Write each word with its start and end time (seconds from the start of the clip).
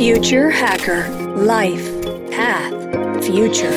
Future 0.00 0.48
Hacker 0.48 1.10
Life 1.36 1.92
Path 2.34 2.72
Future. 3.22 3.68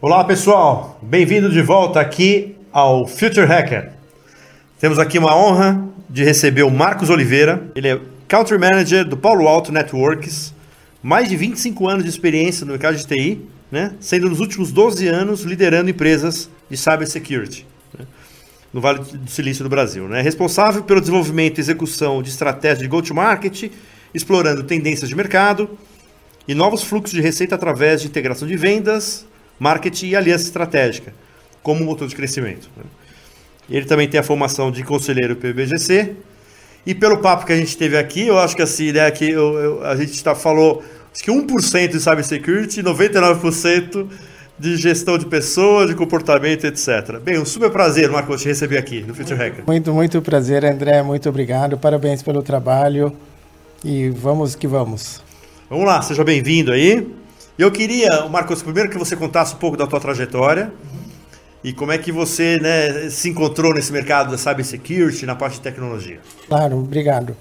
Olá 0.00 0.22
pessoal, 0.22 0.96
bem-vindo 1.02 1.50
de 1.50 1.60
volta 1.60 2.00
aqui 2.00 2.54
ao 2.70 3.04
Future 3.04 3.46
Hacker. 3.46 3.90
Temos 4.78 5.00
aqui 5.00 5.18
uma 5.18 5.36
honra 5.36 5.88
de 6.08 6.22
receber 6.22 6.62
o 6.62 6.70
Marcos 6.70 7.10
Oliveira. 7.10 7.66
Ele 7.74 7.88
é 7.88 8.00
Country 8.28 8.58
Manager 8.58 9.04
do 9.04 9.16
Paulo 9.16 9.48
Alto 9.48 9.72
Networks, 9.72 10.54
mais 11.02 11.28
de 11.28 11.36
25 11.36 11.88
anos 11.88 12.04
de 12.04 12.10
experiência 12.10 12.64
no 12.64 12.70
mercado 12.70 12.96
de 12.96 13.04
TI, 13.04 13.40
né? 13.72 13.94
sendo 13.98 14.28
nos 14.28 14.38
últimos 14.38 14.70
12 14.70 15.08
anos 15.08 15.40
liderando 15.40 15.90
empresas 15.90 16.48
de 16.70 16.76
cybersecurity? 16.76 17.66
No 18.76 18.82
Vale 18.82 18.98
do 18.98 19.30
Silício 19.30 19.64
do 19.64 19.70
Brasil. 19.70 20.06
Né? 20.06 20.20
Responsável 20.20 20.82
pelo 20.82 21.00
desenvolvimento 21.00 21.56
e 21.56 21.60
execução 21.62 22.22
de 22.22 22.28
estratégias 22.28 22.80
de 22.80 22.86
go-to-market, 22.86 23.72
explorando 24.12 24.62
tendências 24.64 25.08
de 25.08 25.16
mercado 25.16 25.70
e 26.46 26.54
novos 26.54 26.82
fluxos 26.82 27.14
de 27.14 27.22
receita 27.22 27.54
através 27.54 28.02
de 28.02 28.08
integração 28.08 28.46
de 28.46 28.54
vendas, 28.54 29.26
marketing 29.58 30.08
e 30.08 30.16
aliança 30.16 30.44
estratégica, 30.44 31.14
como 31.62 31.82
motor 31.86 32.06
de 32.06 32.14
crescimento. 32.14 32.68
Né? 32.76 32.84
Ele 33.70 33.86
também 33.86 34.06
tem 34.10 34.20
a 34.20 34.22
formação 34.22 34.70
de 34.70 34.82
conselheiro 34.82 35.36
PBGC, 35.36 36.14
e 36.84 36.94
pelo 36.94 37.22
papo 37.22 37.46
que 37.46 37.54
a 37.54 37.56
gente 37.56 37.78
teve 37.78 37.96
aqui, 37.96 38.26
eu 38.26 38.38
acho 38.38 38.54
que 38.54 38.60
assim, 38.60 38.92
né, 38.92 39.10
que 39.10 39.30
eu, 39.30 39.54
eu, 39.54 39.84
a 39.86 39.96
gente 39.96 40.22
tá, 40.22 40.34
falou 40.34 40.84
acho 41.10 41.24
que 41.24 41.30
1% 41.30 41.88
de 41.88 41.98
cybersecurity, 41.98 42.82
99% 42.82 44.06
de 44.58 44.76
gestão 44.76 45.18
de 45.18 45.26
pessoas, 45.26 45.88
de 45.88 45.94
comportamento, 45.94 46.64
etc. 46.64 47.18
Bem, 47.22 47.38
um 47.38 47.44
super 47.44 47.70
prazer, 47.70 48.10
Marcos, 48.10 48.42
te 48.42 48.48
receber 48.48 48.78
aqui 48.78 49.02
no 49.02 49.14
Future 49.14 49.38
Hacker. 49.38 49.64
Muito, 49.66 49.92
muito 49.92 50.22
prazer, 50.22 50.64
André. 50.64 51.02
Muito 51.02 51.28
obrigado. 51.28 51.76
Parabéns 51.76 52.22
pelo 52.22 52.42
trabalho. 52.42 53.12
E 53.84 54.08
vamos 54.08 54.54
que 54.54 54.66
vamos. 54.66 55.22
Vamos 55.68 55.84
lá, 55.84 56.00
seja 56.00 56.24
bem-vindo 56.24 56.72
aí. 56.72 57.06
Eu 57.58 57.70
queria, 57.70 58.26
Marcos, 58.28 58.62
primeiro 58.62 58.90
que 58.90 58.98
você 58.98 59.16
contasse 59.16 59.54
um 59.54 59.58
pouco 59.58 59.76
da 59.76 59.86
tua 59.86 60.00
trajetória 60.00 60.72
e 61.62 61.72
como 61.72 61.90
é 61.90 61.98
que 61.98 62.12
você 62.12 62.58
né, 62.58 63.10
se 63.10 63.28
encontrou 63.28 63.74
nesse 63.74 63.92
mercado 63.92 64.30
da 64.30 64.38
cybersecurity, 64.38 65.26
na 65.26 65.34
parte 65.34 65.54
de 65.54 65.62
tecnologia. 65.62 66.20
Claro, 66.48 66.78
obrigado. 66.78 67.36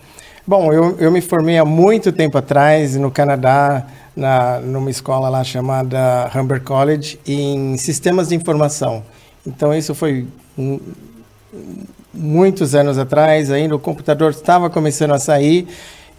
Bom, 0.48 0.72
eu, 0.72 0.96
eu 1.00 1.12
me 1.12 1.22
formei 1.22 1.58
há 1.58 1.66
muito 1.66 2.12
tempo 2.12 2.38
atrás 2.38 2.96
no 2.96 3.10
Canadá, 3.10 3.88
na, 4.16 4.60
numa 4.60 4.92
escola 4.92 5.28
lá 5.28 5.44
chamada 5.44 6.30
Humber 6.36 6.62
College, 6.62 7.20
em 7.26 7.76
sistemas 7.78 8.30
de 8.30 8.36
informação. 8.36 9.04
Então, 9.44 9.74
isso 9.74 9.96
foi 9.96 10.28
muitos 12.14 12.76
anos 12.76 13.00
atrás, 13.00 13.50
ainda 13.50 13.76
o 13.76 13.80
computador 13.80 14.30
estava 14.30 14.70
começando 14.70 15.14
a 15.14 15.20
sair, 15.20 15.68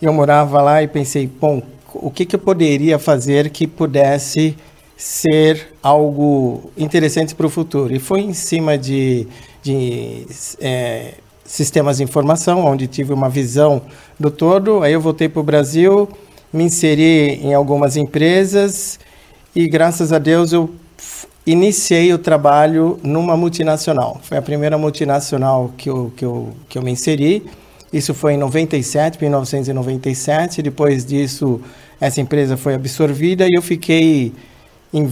eu 0.02 0.12
morava 0.12 0.60
lá 0.60 0.82
e 0.82 0.88
pensei, 0.88 1.28
bom, 1.28 1.62
o 1.94 2.10
que, 2.10 2.26
que 2.26 2.34
eu 2.34 2.40
poderia 2.40 2.98
fazer 2.98 3.50
que 3.50 3.64
pudesse 3.64 4.56
ser 4.96 5.68
algo 5.80 6.72
interessante 6.76 7.32
para 7.32 7.46
o 7.46 7.50
futuro. 7.50 7.94
E 7.94 8.00
foi 8.00 8.22
em 8.22 8.34
cima 8.34 8.76
de, 8.76 9.28
de 9.62 10.26
é, 10.60 11.14
sistemas 11.46 11.98
de 11.98 12.02
informação, 12.02 12.64
onde 12.64 12.86
tive 12.86 13.12
uma 13.12 13.28
visão 13.28 13.82
do 14.18 14.30
todo. 14.30 14.82
Aí 14.82 14.92
eu 14.92 15.00
voltei 15.00 15.28
para 15.28 15.40
o 15.40 15.42
Brasil, 15.42 16.08
me 16.52 16.64
inseri 16.64 17.40
em 17.42 17.54
algumas 17.54 17.96
empresas 17.96 18.98
e, 19.54 19.68
graças 19.68 20.12
a 20.12 20.18
Deus, 20.18 20.52
eu 20.52 20.70
iniciei 21.46 22.12
o 22.12 22.18
trabalho 22.18 22.98
numa 23.02 23.36
multinacional. 23.36 24.20
Foi 24.22 24.36
a 24.36 24.42
primeira 24.42 24.76
multinacional 24.76 25.72
que 25.76 25.88
eu, 25.88 26.12
que 26.16 26.24
eu, 26.24 26.52
que 26.68 26.76
eu 26.76 26.82
me 26.82 26.90
inseri. 26.90 27.46
Isso 27.92 28.12
foi 28.12 28.34
em 28.34 28.36
97, 28.36 29.18
1997. 29.20 30.60
Depois 30.60 31.06
disso, 31.06 31.60
essa 32.00 32.20
empresa 32.20 32.56
foi 32.56 32.74
absorvida 32.74 33.46
e 33.46 33.54
eu 33.54 33.62
fiquei 33.62 34.32
em 34.92 35.10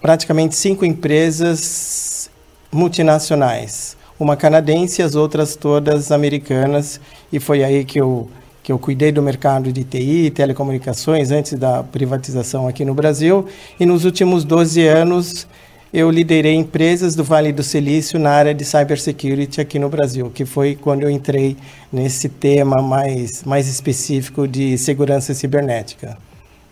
praticamente 0.00 0.54
cinco 0.54 0.84
empresas 0.84 2.30
multinacionais, 2.72 3.96
uma 4.20 4.36
canadense 4.36 5.00
e 5.00 5.04
as 5.04 5.14
outras 5.14 5.56
todas 5.56 6.12
americanas, 6.12 7.00
e 7.32 7.40
foi 7.40 7.64
aí 7.64 7.84
que 7.84 8.00
eu 8.00 8.28
que 8.62 8.70
eu 8.70 8.78
cuidei 8.78 9.10
do 9.10 9.22
mercado 9.22 9.72
de 9.72 9.82
TI 9.82 10.30
telecomunicações 10.30 11.30
antes 11.30 11.54
da 11.54 11.82
privatização 11.82 12.68
aqui 12.68 12.84
no 12.84 12.92
Brasil, 12.92 13.46
e 13.80 13.86
nos 13.86 14.04
últimos 14.04 14.44
12 14.44 14.86
anos 14.86 15.46
eu 15.92 16.10
liderei 16.10 16.54
empresas 16.54 17.14
do 17.16 17.24
Vale 17.24 17.52
do 17.52 17.62
Silício 17.62 18.18
na 18.18 18.30
área 18.30 18.54
de 18.54 18.64
cybersecurity 18.64 19.60
aqui 19.60 19.78
no 19.78 19.88
Brasil, 19.88 20.30
que 20.30 20.44
foi 20.44 20.76
quando 20.76 21.02
eu 21.02 21.10
entrei 21.10 21.56
nesse 21.90 22.28
tema 22.28 22.80
mais, 22.80 23.42
mais 23.44 23.66
específico 23.66 24.46
de 24.46 24.76
segurança 24.78 25.34
cibernética. 25.34 26.16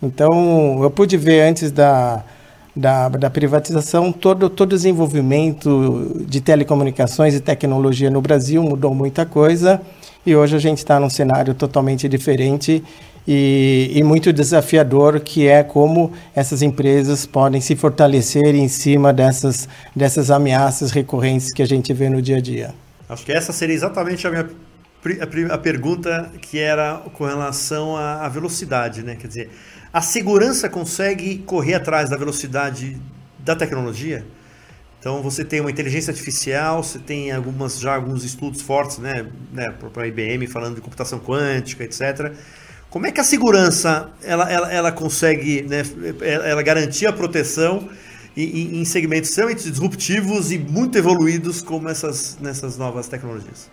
Então, 0.01 0.81
eu 0.81 0.89
pude 0.89 1.17
ver 1.17 1.41
antes 1.41 1.71
da, 1.71 2.23
da, 2.79 3.09
da 3.09 3.29
privatização, 3.29 4.11
todo, 4.11 4.49
todo 4.49 4.71
o 4.71 4.75
desenvolvimento 4.75 6.23
de 6.25 6.39
telecomunicações 6.39 7.35
e 7.35 7.41
tecnologia 7.41 8.09
no 8.09 8.21
Brasil 8.21 8.63
mudou 8.63 8.95
muita 8.95 9.25
coisa 9.25 9.81
e 10.25 10.33
hoje 10.33 10.55
a 10.55 10.59
gente 10.59 10.77
está 10.77 10.97
num 10.97 11.09
cenário 11.09 11.53
totalmente 11.53 12.07
diferente 12.07 12.81
e, 13.27 13.91
e, 13.93 14.01
muito 14.01 14.31
desafiador, 14.31 15.19
que 15.19 15.45
é 15.45 15.61
como 15.61 16.13
essas 16.33 16.61
empresas 16.61 17.25
podem 17.25 17.59
se 17.61 17.75
fortalecer 17.75 18.55
em 18.55 18.67
cima 18.67 19.13
dessas, 19.13 19.67
dessas 19.95 20.31
ameaças 20.31 20.91
recorrentes 20.91 21.51
que 21.53 21.61
a 21.61 21.67
gente 21.67 21.93
vê 21.93 22.09
no 22.09 22.21
dia 22.21 22.37
a 22.37 22.41
dia. 22.41 22.73
Acho 23.07 23.25
que 23.25 23.31
essa 23.31 23.51
seria 23.51 23.75
exatamente 23.75 24.25
a 24.25 24.31
minha 24.31 24.47
a, 25.51 25.57
pergunta 25.57 26.31
que 26.41 26.59
era 26.59 27.03
com 27.13 27.25
relação 27.25 27.95
à 27.95 28.27
velocidade, 28.27 29.03
né? 29.03 29.15
Quer 29.15 29.27
dizer, 29.27 29.49
a 29.91 30.01
segurança 30.01 30.69
consegue 30.69 31.39
correr 31.39 31.75
atrás 31.75 32.09
da 32.09 32.17
velocidade 32.17 32.99
da 33.39 33.55
tecnologia? 33.55 34.25
Então 34.99 35.23
você 35.23 35.45
tem 35.45 35.61
uma 35.61 35.71
inteligência 35.71 36.11
artificial, 36.11 36.83
você 36.83 36.99
tem 36.99 37.31
algumas 37.31 37.79
já 37.79 37.95
alguns 37.95 38.23
estudos 38.23 38.61
fortes, 38.61 38.97
né, 38.97 39.25
né 39.51 39.73
para 39.93 40.03
a 40.03 40.07
IBM 40.07 40.45
falando 40.47 40.75
de 40.75 40.81
computação 40.81 41.19
quântica, 41.19 41.83
etc. 41.83 42.33
Como 42.89 43.07
é 43.07 43.11
que 43.11 43.21
a 43.21 43.23
segurança 43.23 44.09
ela, 44.21 44.51
ela, 44.51 44.73
ela 44.73 44.91
consegue, 44.91 45.61
né, 45.61 45.83
ela 46.21 46.61
garantir 46.61 47.07
a 47.07 47.13
proteção 47.13 47.87
em, 48.35 48.81
em 48.81 48.85
segmentos 48.85 49.29
extremamente 49.29 49.69
disruptivos 49.69 50.51
e 50.51 50.57
muito 50.57 50.97
evoluídos 50.97 51.61
como 51.61 51.87
essas 51.87 52.37
nessas 52.41 52.77
novas 52.77 53.07
tecnologias? 53.07 53.69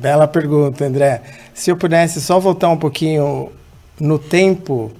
Bela 0.00 0.26
pergunta, 0.26 0.84
André. 0.84 1.22
Se 1.52 1.70
eu 1.70 1.76
pudesse 1.76 2.20
só 2.20 2.40
voltar 2.40 2.70
um 2.70 2.76
pouquinho 2.76 3.52
no 4.00 4.18
tempo 4.18 4.92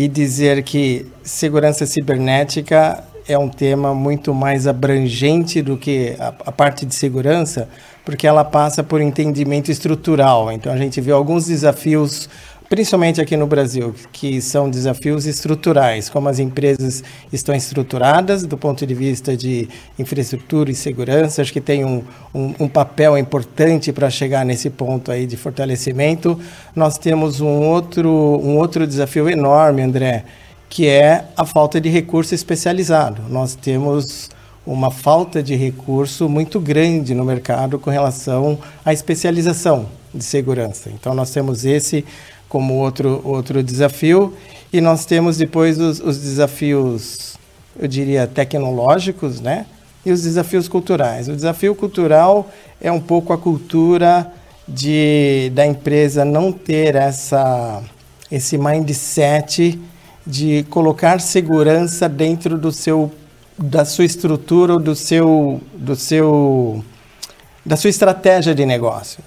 e 0.00 0.08
dizer 0.08 0.62
que 0.62 1.04
segurança 1.22 1.84
cibernética 1.84 3.04
é 3.28 3.36
um 3.36 3.50
tema 3.50 3.94
muito 3.94 4.32
mais 4.32 4.66
abrangente 4.66 5.60
do 5.60 5.76
que 5.76 6.16
a, 6.18 6.28
a, 6.46 6.50
parte 6.50 6.86
de 6.86 6.94
segurança, 6.94 7.68
porque 8.02 8.26
ela 8.26 8.42
passa 8.42 8.82
por 8.82 9.02
entendimento 9.02 9.70
estrutural. 9.70 10.50
Então 10.50 10.72
a 10.72 10.78
gente 10.78 11.02
vê 11.02 11.12
alguns 11.12 11.48
desafios 11.48 12.30
principalmente 12.70 13.20
aqui 13.20 13.36
no 13.36 13.48
Brasil, 13.48 13.92
que 14.12 14.40
são 14.40 14.70
desafios 14.70 15.26
estruturais, 15.26 16.08
como 16.08 16.28
as 16.28 16.38
empresas 16.38 17.02
estão 17.32 17.52
estruturadas 17.52 18.44
do 18.44 18.56
ponto 18.56 18.86
de 18.86 18.94
vista 18.94 19.36
de 19.36 19.68
infraestrutura 19.98 20.70
e 20.70 20.74
segurança. 20.76 21.42
Acho 21.42 21.52
que 21.52 21.60
tem 21.60 21.84
um, 21.84 22.04
um, 22.32 22.54
um 22.60 22.68
papel 22.68 23.18
importante 23.18 23.92
para 23.92 24.08
chegar 24.08 24.46
nesse 24.46 24.70
ponto 24.70 25.10
aí 25.10 25.26
de 25.26 25.36
fortalecimento. 25.36 26.38
Nós 26.72 26.96
temos 26.96 27.40
um 27.40 27.58
outro, 27.66 28.08
um 28.08 28.56
outro 28.56 28.86
desafio 28.86 29.28
enorme, 29.28 29.82
André, 29.82 30.24
que 30.68 30.86
é 30.86 31.24
a 31.36 31.44
falta 31.44 31.80
de 31.80 31.88
recurso 31.88 32.36
especializado. 32.36 33.20
Nós 33.28 33.56
temos 33.56 34.30
uma 34.64 34.92
falta 34.92 35.42
de 35.42 35.56
recurso 35.56 36.28
muito 36.28 36.60
grande 36.60 37.16
no 37.16 37.24
mercado 37.24 37.80
com 37.80 37.90
relação 37.90 38.60
à 38.84 38.92
especialização 38.92 39.88
de 40.14 40.22
segurança. 40.22 40.90
Então, 40.90 41.14
nós 41.14 41.30
temos 41.30 41.64
esse 41.64 42.04
como 42.50 42.74
outro, 42.74 43.22
outro 43.24 43.62
desafio. 43.62 44.34
E 44.70 44.80
nós 44.80 45.06
temos 45.06 45.38
depois 45.38 45.80
os, 45.80 46.00
os 46.00 46.18
desafios, 46.18 47.38
eu 47.78 47.88
diria, 47.88 48.26
tecnológicos, 48.26 49.40
né? 49.40 49.64
E 50.04 50.12
os 50.12 50.22
desafios 50.22 50.68
culturais. 50.68 51.28
O 51.28 51.34
desafio 51.34 51.74
cultural 51.74 52.50
é 52.80 52.90
um 52.90 53.00
pouco 53.00 53.32
a 53.32 53.38
cultura 53.38 54.30
de, 54.66 55.50
da 55.54 55.64
empresa 55.64 56.24
não 56.24 56.52
ter 56.52 56.94
essa, 56.96 57.82
esse 58.30 58.58
mindset 58.58 59.78
de 60.26 60.64
colocar 60.70 61.20
segurança 61.20 62.08
dentro 62.08 62.58
do 62.58 62.72
seu, 62.72 63.12
da 63.56 63.84
sua 63.84 64.04
estrutura, 64.04 64.78
do 64.78 64.94
seu, 64.94 65.60
do 65.74 65.94
seu, 65.94 66.84
da 67.64 67.76
sua 67.76 67.90
estratégia 67.90 68.54
de 68.54 68.66
negócio. 68.66 69.22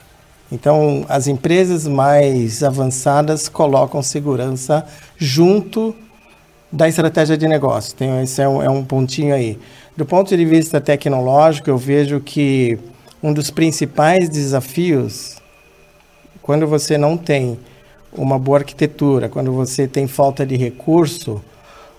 Então, 0.53 1.03
as 1.09 1.27
empresas 1.27 1.87
mais 1.87 2.61
avançadas 2.61 3.49
colocam 3.49 4.03
segurança 4.03 4.85
junto 5.17 5.95
da 6.71 6.87
estratégia 6.87 7.35
de 7.35 7.47
negócio. 7.47 7.95
Tem, 7.95 8.21
esse 8.21 8.39
é 8.39 8.47
um, 8.47 8.61
é 8.61 8.69
um 8.69 8.85
pontinho 8.85 9.33
aí. 9.33 9.57
Do 9.97 10.05
ponto 10.05 10.37
de 10.37 10.45
vista 10.45 10.79
tecnológico, 10.79 11.71
eu 11.71 11.77
vejo 11.77 12.19
que 12.19 12.77
um 13.21 13.33
dos 13.33 13.49
principais 13.49 14.29
desafios 14.29 15.41
quando 16.43 16.67
você 16.67 16.99
não 16.99 17.17
tem 17.17 17.57
uma 18.11 18.37
boa 18.37 18.59
arquitetura, 18.59 19.29
quando 19.29 19.51
você 19.51 19.87
tem 19.87 20.05
falta 20.05 20.45
de 20.45 20.55
recurso, 20.55 21.41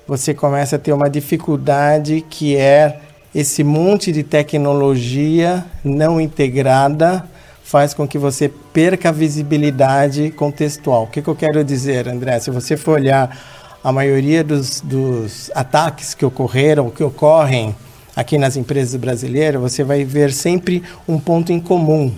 você 0.06 0.32
começa 0.32 0.76
a 0.76 0.78
ter 0.78 0.92
uma 0.92 1.10
dificuldade 1.10 2.24
que 2.30 2.54
é 2.54 3.00
esse 3.34 3.64
monte 3.64 4.12
de 4.12 4.22
tecnologia 4.22 5.64
não 5.82 6.20
integrada 6.20 7.28
faz 7.64 7.94
com 7.94 8.06
que 8.06 8.18
você 8.18 8.48
perca 8.72 9.08
a 9.08 9.12
visibilidade 9.12 10.30
contextual. 10.30 11.04
O 11.04 11.06
que, 11.06 11.22
que 11.22 11.28
eu 11.28 11.34
quero 11.34 11.64
dizer, 11.64 12.06
André? 12.06 12.38
Se 12.38 12.50
você 12.50 12.76
for 12.76 12.92
olhar 13.00 13.36
a 13.82 13.90
maioria 13.90 14.44
dos, 14.44 14.82
dos 14.82 15.50
ataques 15.54 16.12
que 16.12 16.26
ocorreram, 16.26 16.90
que 16.90 17.02
ocorrem 17.02 17.74
aqui 18.14 18.36
nas 18.36 18.56
empresas 18.56 18.94
brasileiras, 19.00 19.60
você 19.60 19.82
vai 19.82 20.04
ver 20.04 20.30
sempre 20.30 20.82
um 21.08 21.18
ponto 21.18 21.52
em 21.52 21.58
comum, 21.58 22.14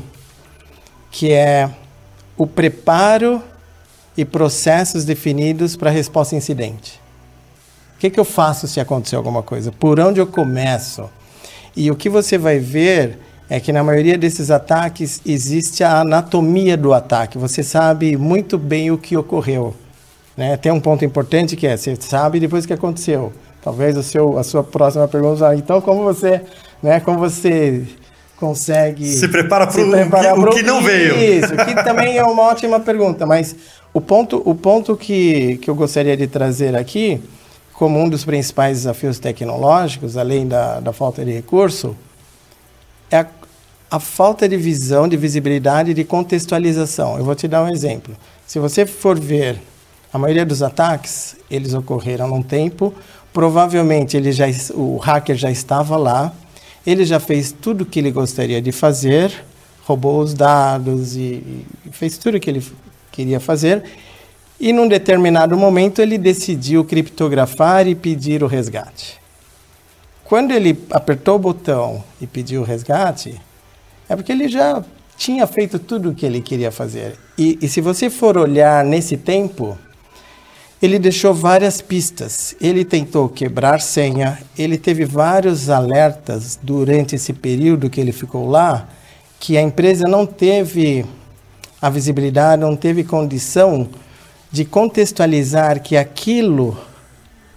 que 1.13 1.33
é 1.33 1.71
o 2.37 2.47
preparo 2.47 3.41
e 4.17 4.25
processos 4.25 5.05
definidos 5.05 5.77
para 5.77 5.91
resposta 5.91 6.35
a 6.35 6.39
incidente. 6.39 7.01
O 7.95 7.99
que, 7.99 8.11
que 8.11 8.21
eu 8.21 8.25
faço 8.25 8.67
se 8.67 8.81
acontecer 8.81 9.15
alguma 9.15 9.45
coisa? 9.45 9.71
Por 9.71 10.01
onde 10.01 10.21
eu 10.21 10.27
começo? 10.27 11.09
E 11.75 11.91
o 11.91 11.95
que 11.97 12.09
você 12.09 12.37
vai 12.37 12.59
ver 12.59 13.19
é 13.49 13.61
que 13.61 13.73
na 13.73 13.83
maioria 13.83 14.19
desses 14.19 14.51
ataques 14.51 15.21
existe 15.25 15.85
a 15.85 16.01
anatomia 16.01 16.77
do 16.77 16.93
ataque. 16.93 17.39
Você 17.39 17.63
sabe 17.63 18.17
muito 18.17 18.59
bem 18.59 18.91
o 18.91 18.99
que 18.99 19.17
ocorreu. 19.17 19.75
Né? 20.37 20.57
Tem 20.57 20.73
um 20.73 20.81
ponto 20.81 21.05
importante 21.05 21.57
que 21.57 21.67
é, 21.67 21.77
você 21.77 21.97
sabe 21.99 22.41
depois 22.41 22.65
o 22.65 22.67
que 22.67 22.75
aconteceu. 22.75 23.33
Talvez 23.63 23.97
o 23.97 24.03
seu, 24.03 24.39
a 24.39 24.45
sua 24.45 24.63
próxima 24.63 25.09
pergunta, 25.09 25.55
então 25.55 25.81
como 25.81 26.05
você, 26.05 26.41
né, 26.81 27.01
como 27.01 27.19
você 27.19 27.85
consegue 28.37 29.07
se 29.07 29.27
prepara 29.29 29.67
para 29.67 30.35
o 30.35 30.51
que, 30.51 30.57
que, 30.57 30.63
não 30.63 30.83
veio. 30.83 31.17
Isso, 31.17 31.57
que 31.57 31.75
também 31.83 32.17
é 32.17 32.23
uma 32.23 32.43
ótima 32.43 32.79
pergunta, 32.79 33.27
mas 33.27 33.57
o 33.93 34.01
ponto, 34.01 34.41
o 34.45 34.55
ponto 34.55 34.97
que, 34.97 35.57
que 35.57 35.69
eu 35.69 35.75
gostaria 35.75 36.17
de 36.17 36.29
trazer 36.29 36.77
aqui, 36.77 37.21
como 37.73 37.99
um 37.99 38.09
dos 38.09 38.25
principais 38.25 38.79
desafios 38.79 39.19
tecnológicos, 39.19 40.17
além 40.17 40.47
da, 40.47 40.79
da 40.79 40.93
falta 40.93 41.25
de 41.25 41.33
recurso, 41.33 41.97
é 43.11 43.19
a, 43.19 43.27
a 43.91 44.01
falta 44.01 44.49
de 44.49 44.57
visão, 44.57 45.09
de 45.09 45.17
visibilidade, 45.17 45.95
de 45.95 46.05
contextualização. 46.05 47.19
Eu 47.19 47.25
vou 47.25 47.35
te 47.35 47.47
dar 47.47 47.63
um 47.63 47.69
exemplo. 47.69 48.17
Se 48.47 48.59
você 48.59 48.87
for 48.87 49.19
ver 49.19 49.61
a 50.13 50.19
maioria 50.19 50.47
dos 50.47 50.63
ataques, 50.63 51.37
eles 51.51 51.75
ocorreram 51.75 52.29
num 52.29 52.43
tempo, 52.43 52.95
provavelmente 53.33 54.17
ele 54.17 54.33
já, 54.33 54.47
o 54.75 54.97
hacker 54.97 55.37
já 55.37 55.51
estava 55.51 55.97
lá, 55.97 56.33
ele 56.87 57.05
já 57.05 57.21
fez 57.21 57.53
tudo 57.53 57.83
o 57.83 57.87
que 57.87 57.99
ele 57.99 58.11
gostaria 58.11 58.63
de 58.63 58.73
fazer, 58.73 59.33
roubou 59.85 60.21
os 60.21 60.33
dados 60.33 61.17
e, 61.17 61.65
e 61.85 61.91
fez 61.91 62.17
tudo 62.17 62.37
o 62.37 62.41
que 62.41 62.49
ele 62.49 62.65
queria 63.13 63.41
fazer. 63.41 63.83
E 64.59 64.73
num 64.73 64.89
determinado 64.89 65.57
momento 65.57 66.01
ele 66.01 66.17
decidiu 66.17 66.85
criptografar 66.85 67.87
e 67.87 67.95
pedir 67.95 68.43
o 68.43 68.47
resgate. 68.47 69.19
Quando 70.29 70.51
ele 70.51 70.77
apertou 70.91 71.37
o 71.37 71.39
botão 71.39 72.03
e 72.21 72.27
pediu 72.27 72.61
o 72.61 72.65
resgate, 72.65 73.41
é 74.09 74.17
porque 74.17 74.33
ele 74.33 74.49
já 74.49 74.83
tinha 75.17 75.47
feito 75.47 75.79
tudo 75.79 76.11
o 76.11 76.15
que 76.15 76.27
ele 76.27 76.41
queria 76.41 76.73
fazer. 76.73 77.17
E, 77.39 77.57
e 77.63 77.69
se 77.69 77.81
você 77.81 78.11
for 78.11 78.37
olhar 78.37 78.85
nesse 78.85 79.17
tempo, 79.17 79.79
ele 80.83 80.99
deixou 80.99 81.33
várias 81.33 81.81
pistas. 81.81 82.57
Ele 82.61 82.85
tentou 82.85 83.29
quebrar 83.29 83.81
senha, 83.81 84.39
ele 84.59 84.77
teve 84.77 85.05
vários 85.05 85.71
alertas 85.71 86.59
durante 86.61 87.15
esse 87.15 87.33
período 87.33 87.89
que 87.89 88.01
ele 88.01 88.13
ficou 88.13 88.49
lá, 88.49 88.89
que 89.39 89.57
a 89.57 89.63
empresa 89.63 90.09
não 90.09 90.27
teve 90.27 91.07
a 91.81 91.89
visibilidade, 91.89 92.61
não 92.61 92.75
teve 92.75 93.05
condição 93.05 93.89
de 94.51 94.65
contextualizar 94.65 95.81
que 95.81 95.97
aquilo 95.97 96.77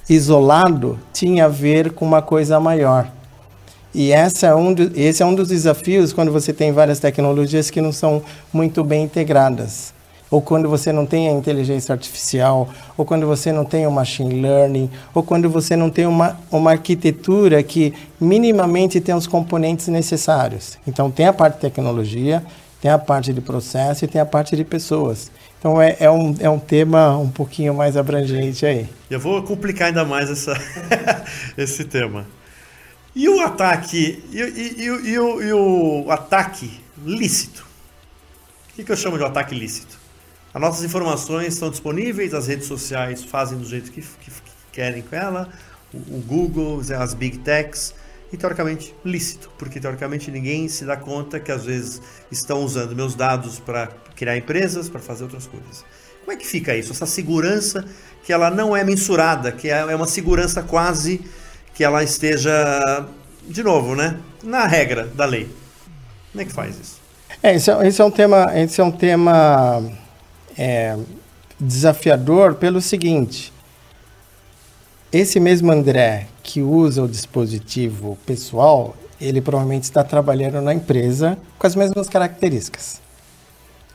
isolado 0.09 0.99
tinha 1.13 1.45
a 1.45 1.49
ver 1.49 1.91
com 1.93 2.03
uma 2.03 2.21
coisa 2.21 2.59
maior. 2.59 3.07
E 3.93 4.11
essa 4.11 4.47
é 4.47 4.55
um 4.55 4.73
do, 4.73 4.91
esse 4.99 5.23
é 5.23 5.25
um 5.25 5.33
dos 5.33 5.49
desafios 5.49 6.13
quando 6.13 6.31
você 6.31 6.53
tem 6.53 6.71
várias 6.71 6.99
tecnologias 6.99 7.69
que 7.69 7.81
não 7.81 7.91
são 7.91 8.21
muito 8.51 8.83
bem 8.83 9.03
integradas. 9.03 9.93
Ou 10.31 10.41
quando 10.41 10.69
você 10.69 10.91
não 10.91 11.07
tem 11.07 11.27
a 11.27 11.31
inteligência 11.31 11.91
artificial, 11.91 12.69
ou 12.95 13.03
quando 13.03 13.25
você 13.25 13.51
não 13.51 13.65
tem 13.65 13.87
o 13.87 13.91
machine 13.91 14.41
learning, 14.41 14.87
ou 15.13 15.23
quando 15.23 15.49
você 15.49 15.75
não 15.75 15.89
tem 15.89 16.05
uma, 16.05 16.39
uma 16.51 16.71
arquitetura 16.71 17.63
que 17.63 17.95
minimamente 18.21 19.01
tem 19.01 19.15
os 19.15 19.25
componentes 19.25 19.87
necessários. 19.87 20.77
Então, 20.87 21.09
tem 21.09 21.25
a 21.25 21.33
parte 21.33 21.55
de 21.55 21.61
tecnologia, 21.61 22.43
tem 22.79 22.91
a 22.91 22.99
parte 22.99 23.33
de 23.33 23.41
processo 23.41 24.05
e 24.05 24.07
tem 24.07 24.21
a 24.21 24.25
parte 24.25 24.55
de 24.55 24.63
pessoas. 24.63 25.31
Então 25.59 25.81
é, 25.81 25.97
é, 25.99 26.09
um, 26.09 26.35
é 26.39 26.49
um 26.49 26.57
tema 26.57 27.17
um 27.17 27.29
pouquinho 27.29 27.73
mais 27.73 27.97
abrangente 27.97 28.65
aí. 28.65 28.89
Eu 29.09 29.19
vou 29.19 29.43
complicar 29.43 29.89
ainda 29.89 30.05
mais 30.05 30.29
essa, 30.29 30.53
esse 31.57 31.83
tema. 31.83 32.25
E 33.13 33.27
o 33.27 33.41
ataque 33.41 34.23
e, 34.31 34.39
e, 34.39 34.83
e, 34.83 34.85
e, 34.85 35.19
o, 35.19 35.41
e 35.41 35.53
o 35.53 36.11
ataque 36.11 36.79
lícito? 37.05 37.67
O 38.71 38.75
que, 38.75 38.83
que 38.85 38.91
eu 38.91 38.95
chamo 38.95 39.17
de 39.17 39.23
ataque 39.25 39.53
lícito? 39.53 39.99
As 40.53 40.61
nossas 40.61 40.83
informações 40.85 41.53
estão 41.53 41.69
disponíveis, 41.69 42.33
as 42.33 42.47
redes 42.47 42.65
sociais 42.65 43.23
fazem 43.23 43.57
do 43.57 43.65
jeito 43.65 43.91
que, 43.91 44.01
que, 44.01 44.31
que 44.31 44.51
querem 44.71 45.01
com 45.01 45.15
ela, 45.15 45.49
o, 45.93 45.97
o 45.97 46.23
Google, 46.25 46.81
as 46.97 47.13
big 47.13 47.39
techs, 47.39 47.93
e 48.31 48.37
teoricamente 48.37 48.95
lícito, 49.03 49.51
porque 49.57 49.79
teoricamente 49.79 50.31
ninguém 50.31 50.67
se 50.67 50.85
dá 50.85 50.95
conta 50.95 51.39
que 51.39 51.51
às 51.51 51.65
vezes 51.65 52.01
estão 52.31 52.63
usando 52.63 52.95
meus 52.95 53.15
dados 53.15 53.59
para 53.59 53.89
criar 54.19 54.35
empresas, 54.35 54.89
para 54.89 54.99
fazer 54.99 55.23
outras 55.23 55.47
coisas. 55.47 55.85
Como 56.19 56.33
é 56.33 56.35
que 56.35 56.45
fica 56.45 56.75
isso? 56.75 56.91
Essa 56.91 57.05
segurança 57.05 57.85
que 58.25 58.33
ela 58.33 58.51
não 58.51 58.75
é 58.75 58.83
mensurada, 58.83 59.49
que 59.49 59.69
é, 59.69 59.79
é 59.79 59.95
uma 59.95 60.05
segurança 60.05 60.61
quase 60.61 61.21
que 61.73 61.85
ela 61.85 62.03
esteja, 62.03 62.51
de 63.47 63.63
novo, 63.63 63.95
né, 63.95 64.19
na 64.43 64.67
regra 64.67 65.05
da 65.15 65.23
lei. 65.23 65.49
Como 66.33 66.41
é 66.41 66.45
que 66.45 66.51
faz 66.51 66.77
isso? 66.77 66.99
É, 67.41 67.55
esse, 67.55 67.71
é, 67.71 67.87
esse 67.87 68.01
é 68.01 68.03
um 68.03 68.11
tema, 68.11 68.59
esse 68.59 68.81
é 68.81 68.83
um 68.83 68.91
tema 68.91 69.81
é, 70.57 70.97
desafiador 71.57 72.55
pelo 72.55 72.81
seguinte. 72.81 73.53
Esse 75.13 75.39
mesmo 75.39 75.71
André 75.71 76.27
que 76.43 76.61
usa 76.61 77.01
o 77.01 77.07
dispositivo 77.07 78.17
pessoal, 78.25 78.97
ele 79.19 79.39
provavelmente 79.39 79.83
está 79.83 80.03
trabalhando 80.03 80.59
na 80.61 80.73
empresa 80.73 81.37
com 81.57 81.65
as 81.65 81.75
mesmas 81.75 82.09
características. 82.09 83.01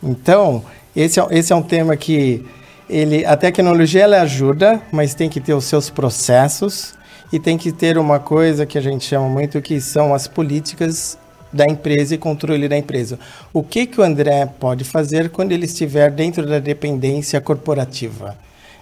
Então, 0.04 0.62
esse 0.94 1.18
é, 1.18 1.26
esse 1.30 1.52
é 1.52 1.56
um 1.56 1.62
tema 1.62 1.96
que 1.96 2.44
ele, 2.88 3.24
a 3.24 3.36
tecnologia 3.36 4.02
ela 4.02 4.20
ajuda, 4.20 4.80
mas 4.92 5.14
tem 5.14 5.28
que 5.28 5.40
ter 5.40 5.54
os 5.54 5.64
seus 5.64 5.88
processos 5.88 6.94
e 7.32 7.38
tem 7.40 7.56
que 7.56 7.72
ter 7.72 7.96
uma 7.96 8.20
coisa 8.20 8.66
que 8.66 8.76
a 8.76 8.80
gente 8.80 9.04
chama 9.04 9.28
muito 9.28 9.60
que 9.62 9.80
são 9.80 10.14
as 10.14 10.28
políticas 10.28 11.18
da 11.52 11.64
empresa 11.64 12.14
e 12.14 12.18
controle 12.18 12.68
da 12.68 12.76
empresa. 12.76 13.18
O 13.52 13.62
que, 13.62 13.86
que 13.86 14.00
o 14.00 14.04
André 14.04 14.46
pode 14.60 14.84
fazer 14.84 15.30
quando 15.30 15.52
ele 15.52 15.64
estiver 15.64 16.10
dentro 16.10 16.46
da 16.46 16.58
dependência 16.58 17.40
corporativa? 17.40 18.36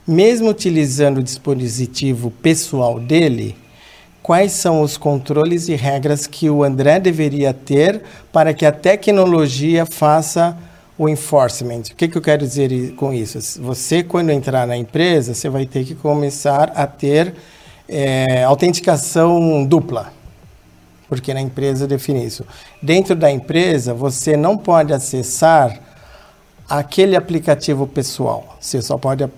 mesmo 0.07 0.49
utilizando 0.49 1.19
o 1.19 1.23
dispositivo 1.23 2.31
pessoal 2.31 2.99
dele, 2.99 3.57
quais 4.23 4.53
são 4.53 4.83
os 4.83 4.97
controles 4.97 5.69
e 5.69 5.75
regras 5.75 6.27
que 6.27 6.51
o 6.51 6.65
André 6.65 6.99
deveria 6.99 7.53
ter 7.53 8.03
para 8.33 8.53
que 8.53 8.67
a 8.67 8.73
tecnologia 8.73 9.87
faça 9.87 10.57
o 11.03 11.09
enforcement. 11.09 11.83
O 11.91 11.97
que, 11.97 12.07
que 12.07 12.17
eu 12.17 12.23
quero 12.23 12.47
dizer 12.47 12.95
com 12.95 13.13
isso? 13.13 13.61
Você, 13.61 14.05
quando 14.05 14.31
entrar 14.31 14.69
na 14.69 14.77
empresa, 14.77 15.35
você 15.35 15.49
vai 15.49 15.67
ter 15.67 15.85
que 15.85 15.97
começar 15.97 16.71
a 16.77 16.87
ter 16.87 17.35
é, 17.89 18.45
autenticação 18.45 19.65
dupla, 19.65 20.13
porque 21.09 21.35
na 21.35 21.41
empresa 21.41 21.89
define 21.89 22.25
isso. 22.25 22.47
Dentro 22.81 23.17
da 23.17 23.29
empresa, 23.29 23.93
você 23.93 24.37
não 24.37 24.57
pode 24.57 24.93
acessar 24.93 25.77
aquele 26.69 27.17
aplicativo 27.17 27.85
pessoal. 27.85 28.57
Você 28.61 28.81
só 28.81 28.97
pode 28.97 29.29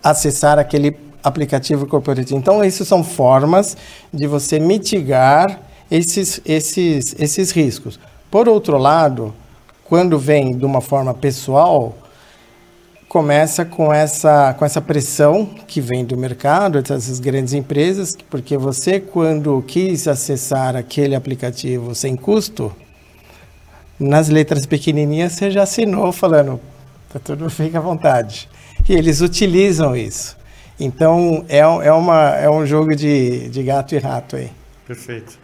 acessar 0.00 0.60
aquele 0.60 0.96
aplicativo 1.24 1.88
corporativo. 1.88 2.38
Então, 2.38 2.64
isso 2.64 2.84
são 2.84 3.02
formas 3.02 3.76
de 4.14 4.28
você 4.28 4.60
mitigar 4.60 5.60
esses, 5.90 6.40
esses, 6.46 7.16
esses 7.18 7.50
riscos. 7.50 7.98
Por 8.30 8.48
outro 8.48 8.78
lado, 8.78 9.34
quando 9.88 10.18
vem 10.18 10.56
de 10.56 10.64
uma 10.64 10.80
forma 10.80 11.14
pessoal, 11.14 11.96
começa 13.08 13.64
com 13.64 13.92
essa, 13.92 14.54
com 14.54 14.64
essa 14.64 14.82
pressão 14.82 15.46
que 15.66 15.80
vem 15.80 16.04
do 16.04 16.16
mercado, 16.16 16.82
dessas 16.82 17.18
grandes 17.18 17.54
empresas, 17.54 18.16
porque 18.28 18.56
você, 18.58 19.00
quando 19.00 19.62
quis 19.66 20.06
acessar 20.06 20.76
aquele 20.76 21.14
aplicativo 21.14 21.94
sem 21.94 22.14
custo, 22.16 22.70
nas 23.98 24.28
letras 24.28 24.66
pequenininhas 24.66 25.32
você 25.32 25.50
já 25.50 25.62
assinou 25.62 26.12
falando, 26.12 26.60
tá 27.10 27.18
tudo, 27.18 27.48
fica 27.50 27.78
à 27.78 27.80
vontade 27.80 28.48
que 28.84 28.92
eles 28.92 29.20
utilizam 29.20 29.96
isso. 29.96 30.36
Então 30.78 31.44
é, 31.48 31.58
é, 31.58 31.92
uma, 31.92 32.36
é 32.36 32.48
um 32.48 32.64
jogo 32.64 32.94
de, 32.94 33.48
de 33.48 33.62
gato 33.62 33.94
e 33.94 33.98
rato 33.98 34.36
aí. 34.36 34.50
Perfeito. 34.86 35.38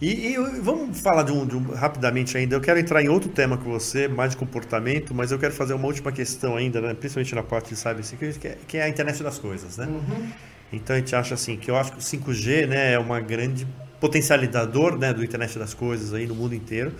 E, 0.00 0.28
e 0.28 0.36
vamos 0.62 0.98
falar 1.00 1.24
de 1.24 1.32
um, 1.32 1.44
de 1.46 1.54
um, 1.54 1.74
rapidamente 1.74 2.36
ainda. 2.36 2.56
Eu 2.56 2.60
quero 2.60 2.78
entrar 2.78 3.02
em 3.02 3.08
outro 3.08 3.28
tema 3.28 3.58
com 3.58 3.70
você, 3.70 4.08
mais 4.08 4.30
de 4.30 4.38
comportamento, 4.38 5.14
mas 5.14 5.30
eu 5.30 5.38
quero 5.38 5.52
fazer 5.52 5.74
uma 5.74 5.86
última 5.86 6.10
questão 6.10 6.56
ainda, 6.56 6.80
né? 6.80 6.94
principalmente 6.94 7.34
na 7.34 7.42
parte 7.42 7.68
de 7.68 7.76
cybersecurity, 7.76 8.38
que 8.38 8.48
é, 8.48 8.58
que 8.66 8.76
é 8.78 8.82
a 8.84 8.88
internet 8.88 9.22
das 9.22 9.38
coisas, 9.38 9.76
né? 9.76 9.86
Uhum. 9.86 10.28
Então 10.72 10.96
a 10.96 10.98
gente 10.98 11.14
acha 11.14 11.34
assim 11.34 11.56
que 11.56 11.70
eu 11.70 11.76
acho 11.76 11.92
que 11.92 11.98
o 11.98 12.00
5G, 12.00 12.66
né, 12.66 12.94
é 12.94 12.98
uma 12.98 13.20
grande 13.20 13.66
potencializador, 14.00 14.96
né, 14.96 15.12
do 15.12 15.22
internet 15.22 15.58
das 15.58 15.74
coisas 15.74 16.14
aí 16.14 16.26
no 16.26 16.34
mundo 16.34 16.54
inteiro. 16.54 16.94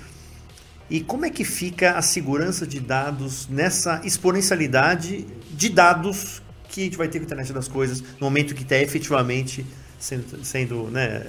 E 0.90 1.00
como 1.00 1.25
é 1.25 1.30
que 1.30 1.45
fica 1.45 1.92
a 1.92 2.02
segurança 2.02 2.66
de 2.66 2.80
dados 2.80 3.49
nessa 3.49 4.02
exponencialidade 4.04 5.25
de 5.50 5.69
dados 5.69 6.42
que 6.69 6.83
a 6.83 6.85
gente 6.85 6.97
vai 6.97 7.09
ter 7.09 7.19
com 7.19 7.25
a 7.25 7.26
internet 7.26 7.52
das 7.52 7.69
coisas 7.69 8.02
no 8.02 8.26
momento 8.26 8.54
que 8.54 8.62
está 8.62 8.76
efetivamente 8.76 9.64
sendo, 10.00 10.45
sendo 10.45 10.85
né, 10.90 11.23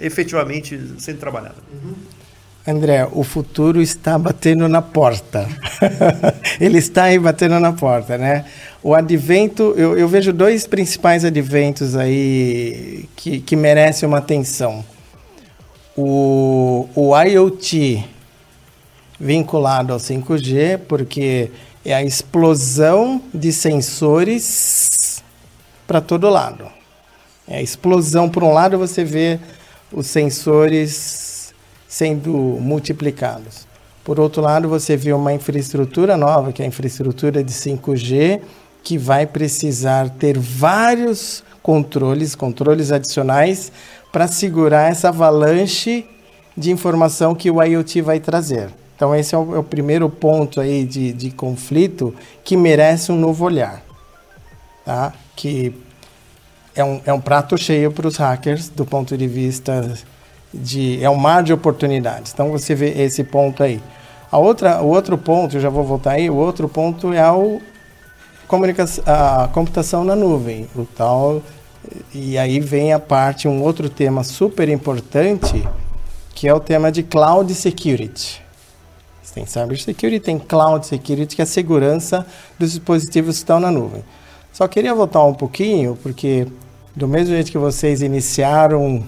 efetivamente 0.00 0.78
sendo 0.98 1.18
trabalhado. 1.18 1.56
Uhum. 1.72 1.94
André, 2.66 3.08
o 3.12 3.24
futuro 3.24 3.80
está 3.80 4.18
batendo 4.18 4.68
na 4.68 4.82
porta. 4.82 5.48
Ele 6.60 6.76
está 6.76 7.04
aí 7.04 7.18
batendo 7.18 7.58
na 7.58 7.72
porta, 7.72 8.18
né? 8.18 8.44
O 8.82 8.94
advento, 8.94 9.72
eu, 9.74 9.96
eu 9.96 10.06
vejo 10.06 10.34
dois 10.34 10.66
principais 10.66 11.24
adventos 11.24 11.96
aí 11.96 13.08
que, 13.16 13.40
que 13.40 13.56
merecem 13.56 14.06
uma 14.06 14.18
atenção. 14.18 14.84
O, 15.96 16.88
o 16.94 17.18
IoT 17.18 18.04
vinculado 19.18 19.94
ao 19.94 19.98
5G, 19.98 20.78
porque 20.86 21.50
é 21.84 21.94
a 21.94 22.02
explosão 22.02 23.22
de 23.32 23.50
sensores 23.50 25.24
para 25.86 26.02
todo 26.02 26.28
lado. 26.28 26.77
É 27.48 27.62
explosão, 27.62 28.28
por 28.28 28.44
um 28.44 28.52
lado, 28.52 28.76
você 28.76 29.02
vê 29.04 29.40
os 29.92 30.06
sensores 30.06 31.54
sendo 31.88 32.32
multiplicados. 32.32 33.66
Por 34.04 34.20
outro 34.20 34.42
lado, 34.42 34.68
você 34.68 34.96
vê 34.96 35.12
uma 35.12 35.32
infraestrutura 35.32 36.16
nova, 36.16 36.52
que 36.52 36.62
é 36.62 36.64
a 36.64 36.68
infraestrutura 36.68 37.42
de 37.42 37.52
5G, 37.52 38.40
que 38.82 38.98
vai 38.98 39.26
precisar 39.26 40.10
ter 40.10 40.38
vários 40.38 41.42
controles, 41.62 42.34
controles 42.34 42.92
adicionais, 42.92 43.72
para 44.12 44.26
segurar 44.26 44.90
essa 44.90 45.08
avalanche 45.08 46.06
de 46.56 46.70
informação 46.70 47.34
que 47.34 47.50
o 47.50 47.62
IoT 47.62 48.00
vai 48.02 48.20
trazer. 48.20 48.70
Então, 48.96 49.14
esse 49.14 49.34
é 49.34 49.38
o, 49.38 49.56
é 49.56 49.58
o 49.58 49.62
primeiro 49.62 50.08
ponto 50.10 50.60
aí 50.60 50.84
de, 50.84 51.12
de 51.12 51.30
conflito 51.30 52.14
que 52.42 52.56
merece 52.56 53.12
um 53.12 53.16
novo 53.18 53.44
olhar. 53.44 53.82
Tá? 54.84 55.12
Que 55.36 55.72
é 56.80 56.84
um, 56.84 57.00
é 57.04 57.12
um 57.12 57.20
prato 57.20 57.58
cheio 57.58 57.90
para 57.90 58.06
os 58.06 58.16
hackers 58.16 58.68
do 58.68 58.86
ponto 58.86 59.16
de 59.16 59.26
vista 59.26 59.92
de. 60.52 61.02
É 61.02 61.10
um 61.10 61.16
mar 61.16 61.42
de 61.42 61.52
oportunidades. 61.52 62.32
Então, 62.32 62.50
você 62.50 62.74
vê 62.74 62.90
esse 63.02 63.24
ponto 63.24 63.62
aí. 63.62 63.82
A 64.30 64.38
outra, 64.38 64.82
o 64.82 64.88
outro 64.88 65.16
ponto, 65.16 65.56
eu 65.56 65.60
já 65.60 65.68
vou 65.68 65.84
voltar 65.84 66.12
aí, 66.12 66.28
o 66.30 66.36
outro 66.36 66.68
ponto 66.68 67.12
é 67.12 67.30
o 67.32 67.60
a 69.04 69.48
computação 69.52 70.04
na 70.04 70.16
nuvem, 70.16 70.66
o 70.74 70.84
tal. 70.84 71.42
E 72.14 72.38
aí 72.38 72.60
vem 72.60 72.92
a 72.92 72.98
parte, 72.98 73.46
um 73.46 73.62
outro 73.62 73.90
tema 73.90 74.24
super 74.24 74.68
importante, 74.68 75.66
que 76.34 76.48
é 76.48 76.54
o 76.54 76.60
tema 76.60 76.90
de 76.90 77.02
cloud 77.02 77.52
security. 77.54 78.42
Tem 79.34 79.46
cybersecurity, 79.46 80.20
tem 80.20 80.38
cloud 80.38 80.84
security, 80.86 81.36
que 81.36 81.42
é 81.42 81.44
a 81.44 81.46
segurança 81.46 82.26
dos 82.58 82.72
dispositivos 82.72 83.36
que 83.36 83.42
estão 83.42 83.60
na 83.60 83.70
nuvem. 83.70 84.02
Só 84.52 84.66
queria 84.66 84.94
voltar 84.94 85.22
um 85.24 85.34
pouquinho, 85.34 85.96
porque 86.02 86.46
do 86.98 87.06
mesmo 87.06 87.32
jeito 87.32 87.52
que 87.52 87.58
vocês 87.58 88.02
iniciaram 88.02 89.04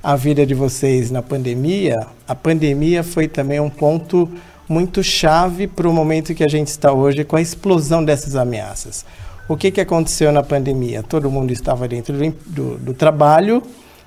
a 0.00 0.14
vida 0.14 0.46
de 0.46 0.54
vocês 0.54 1.10
na 1.10 1.20
pandemia, 1.20 2.06
a 2.28 2.34
pandemia 2.34 3.02
foi 3.02 3.26
também 3.26 3.58
um 3.58 3.68
ponto 3.68 4.30
muito 4.68 5.02
chave 5.02 5.66
para 5.66 5.88
o 5.88 5.92
momento 5.92 6.32
que 6.32 6.44
a 6.44 6.48
gente 6.48 6.68
está 6.68 6.92
hoje 6.92 7.24
com 7.24 7.34
a 7.34 7.42
explosão 7.42 8.04
dessas 8.04 8.36
ameaças. 8.36 9.04
O 9.48 9.56
que, 9.56 9.72
que 9.72 9.80
aconteceu 9.80 10.30
na 10.30 10.44
pandemia? 10.44 11.02
Todo 11.02 11.28
mundo 11.28 11.52
estava 11.52 11.88
dentro 11.88 12.16
do, 12.16 12.30
do, 12.46 12.78
do 12.78 12.94
trabalho, 12.94 13.60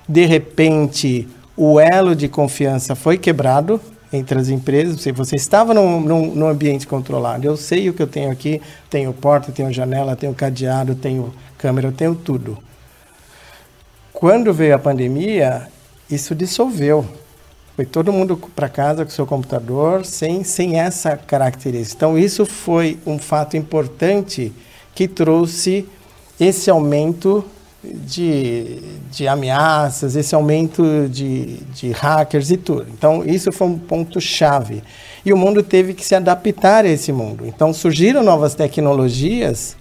de 0.08 0.24
repente 0.24 1.28
o 1.54 1.78
elo 1.78 2.16
de 2.16 2.28
confiança 2.28 2.94
foi 2.94 3.18
quebrado, 3.18 3.78
entre 4.10 4.38
as 4.38 4.48
empresas. 4.48 5.02
Se 5.02 5.12
você 5.12 5.36
estava 5.36 5.74
num, 5.74 6.00
num, 6.00 6.34
num, 6.34 6.48
ambiente 6.48 6.86
controlado, 6.86 7.46
eu 7.46 7.58
sei 7.58 7.90
o 7.90 7.92
que 7.92 8.02
eu 8.02 8.06
tenho 8.06 8.30
aqui, 8.30 8.58
tenho 8.88 9.12
porta, 9.12 9.52
tenho 9.52 9.70
janela, 9.70 10.16
tenho 10.16 10.32
cadeado, 10.32 10.94
tenho 10.94 11.34
câmera, 11.58 11.88
eu 11.88 11.92
tenho 11.92 12.14
tudo. 12.14 12.56
Quando 14.18 14.52
veio 14.52 14.74
a 14.74 14.78
pandemia, 14.80 15.68
isso 16.10 16.34
dissolveu. 16.34 17.06
Foi 17.76 17.86
todo 17.86 18.12
mundo 18.12 18.36
para 18.36 18.68
casa 18.68 19.04
com 19.04 19.12
seu 19.12 19.24
computador 19.24 20.04
sem, 20.04 20.42
sem 20.42 20.80
essa 20.80 21.16
característica. 21.16 21.94
Então, 21.96 22.18
isso 22.18 22.44
foi 22.44 22.98
um 23.06 23.16
fato 23.16 23.56
importante 23.56 24.52
que 24.92 25.06
trouxe 25.06 25.86
esse 26.40 26.68
aumento 26.68 27.44
de, 27.84 28.80
de 29.08 29.28
ameaças, 29.28 30.16
esse 30.16 30.34
aumento 30.34 31.08
de, 31.08 31.58
de 31.72 31.92
hackers 31.92 32.50
e 32.50 32.56
tudo. 32.56 32.88
Então, 32.90 33.22
isso 33.24 33.52
foi 33.52 33.68
um 33.68 33.78
ponto-chave. 33.78 34.82
E 35.24 35.32
o 35.32 35.36
mundo 35.36 35.62
teve 35.62 35.94
que 35.94 36.04
se 36.04 36.16
adaptar 36.16 36.84
a 36.84 36.88
esse 36.88 37.12
mundo. 37.12 37.46
Então, 37.46 37.72
surgiram 37.72 38.24
novas 38.24 38.56
tecnologias 38.56 39.76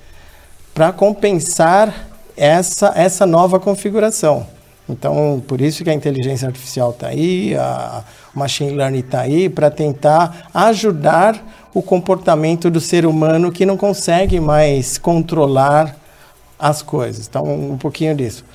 para 0.75 0.91
compensar 0.93 2.06
essa, 2.37 2.93
essa 2.95 3.25
nova 3.25 3.59
configuração. 3.59 4.45
Então, 4.89 5.43
por 5.45 5.59
isso 5.59 5.83
que 5.83 5.89
a 5.89 5.93
inteligência 5.93 6.47
artificial 6.47 6.91
está 6.91 7.07
aí, 7.07 7.53
a 7.55 8.03
machine 8.33 8.71
learning 8.71 8.99
está 8.99 9.21
aí, 9.21 9.49
para 9.49 9.69
tentar 9.69 10.49
ajudar 10.53 11.43
o 11.73 11.81
comportamento 11.81 12.69
do 12.69 12.79
ser 12.79 13.05
humano 13.05 13.51
que 13.51 13.65
não 13.65 13.75
consegue 13.75 14.39
mais 14.39 14.97
controlar 14.97 15.97
as 16.57 16.81
coisas. 16.81 17.27
Então, 17.27 17.43
um 17.43 17.77
pouquinho 17.77 18.15
disso. 18.15 18.45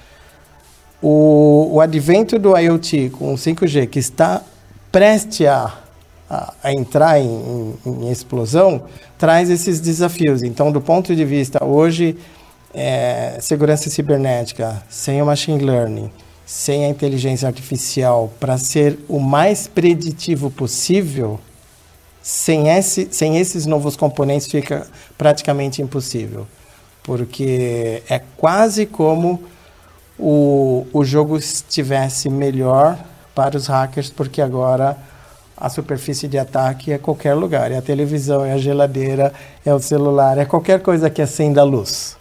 O, 1.03 1.69
o 1.73 1.81
advento 1.81 2.39
do 2.39 2.57
IoT 2.57 3.11
com 3.11 3.35
5G, 3.35 3.89
que 3.89 3.99
está 3.99 4.41
prestes 4.91 5.47
a, 5.47 5.75
a, 6.31 6.55
a 6.63 6.73
entrar 6.73 7.21
em, 7.21 7.27
em, 7.27 8.05
em, 8.05 8.11
explosão, 8.11 8.85
traz 9.19 9.51
esses 9.51 9.81
desafios. 9.81 10.43
Então, 10.43 10.73
do 10.73 10.81
ponto 10.81 11.15
de 11.15 11.25
vista 11.25 11.65
hoje, 11.65 12.17
é, 12.75 13.39
segurança 13.41 13.89
cibernética, 13.91 14.83
sem 14.89 15.21
o 15.21 15.27
machine 15.27 15.63
learning, 15.63 16.11
sem 16.47 16.85
a 16.85 16.89
inteligência 16.89 17.47
artificial, 17.47 18.33
para 18.39 18.59
ser 18.59 18.99
o 19.09 19.19
mais 19.19 19.67
preditivo 19.67 20.51
possível, 20.51 21.41
sem, 22.23 22.69
esse, 22.69 23.09
sem 23.11 23.39
esses 23.39 23.67
novos 23.67 23.97
componentes 23.97 24.47
fica 24.47 24.87
praticamente 25.17 25.83
impossível 25.83 26.47
porque 27.03 28.03
é 28.09 28.21
quase 28.37 28.87
como 28.87 29.43
o, 30.19 30.87
o 30.93 31.05
jogo 31.05 31.37
estivesse 31.37 32.29
melhor 32.29 32.99
para 33.35 33.57
os 33.57 33.67
hackers, 33.67 34.11
porque 34.11 34.41
agora 34.41 34.97
a 35.57 35.69
superfície 35.69 36.29
de 36.29 36.39
ataque 36.39 36.93
é 36.93 36.99
qualquer 36.99 37.35
lugar. 37.35 37.73
É 37.73 37.79
a 37.79 37.83
televisão, 37.83 38.45
é 38.45 38.53
a 38.53 38.59
geladeira, 38.59 39.33
é 39.65 39.75
o 39.75 39.81
celular, 39.81 40.39
é 40.39 40.45
qualquer 40.45 40.81
coisa 40.81 41.11
que 41.11 41.21
acenda 41.21 41.61
a 41.61 41.65
luz. 41.65 42.17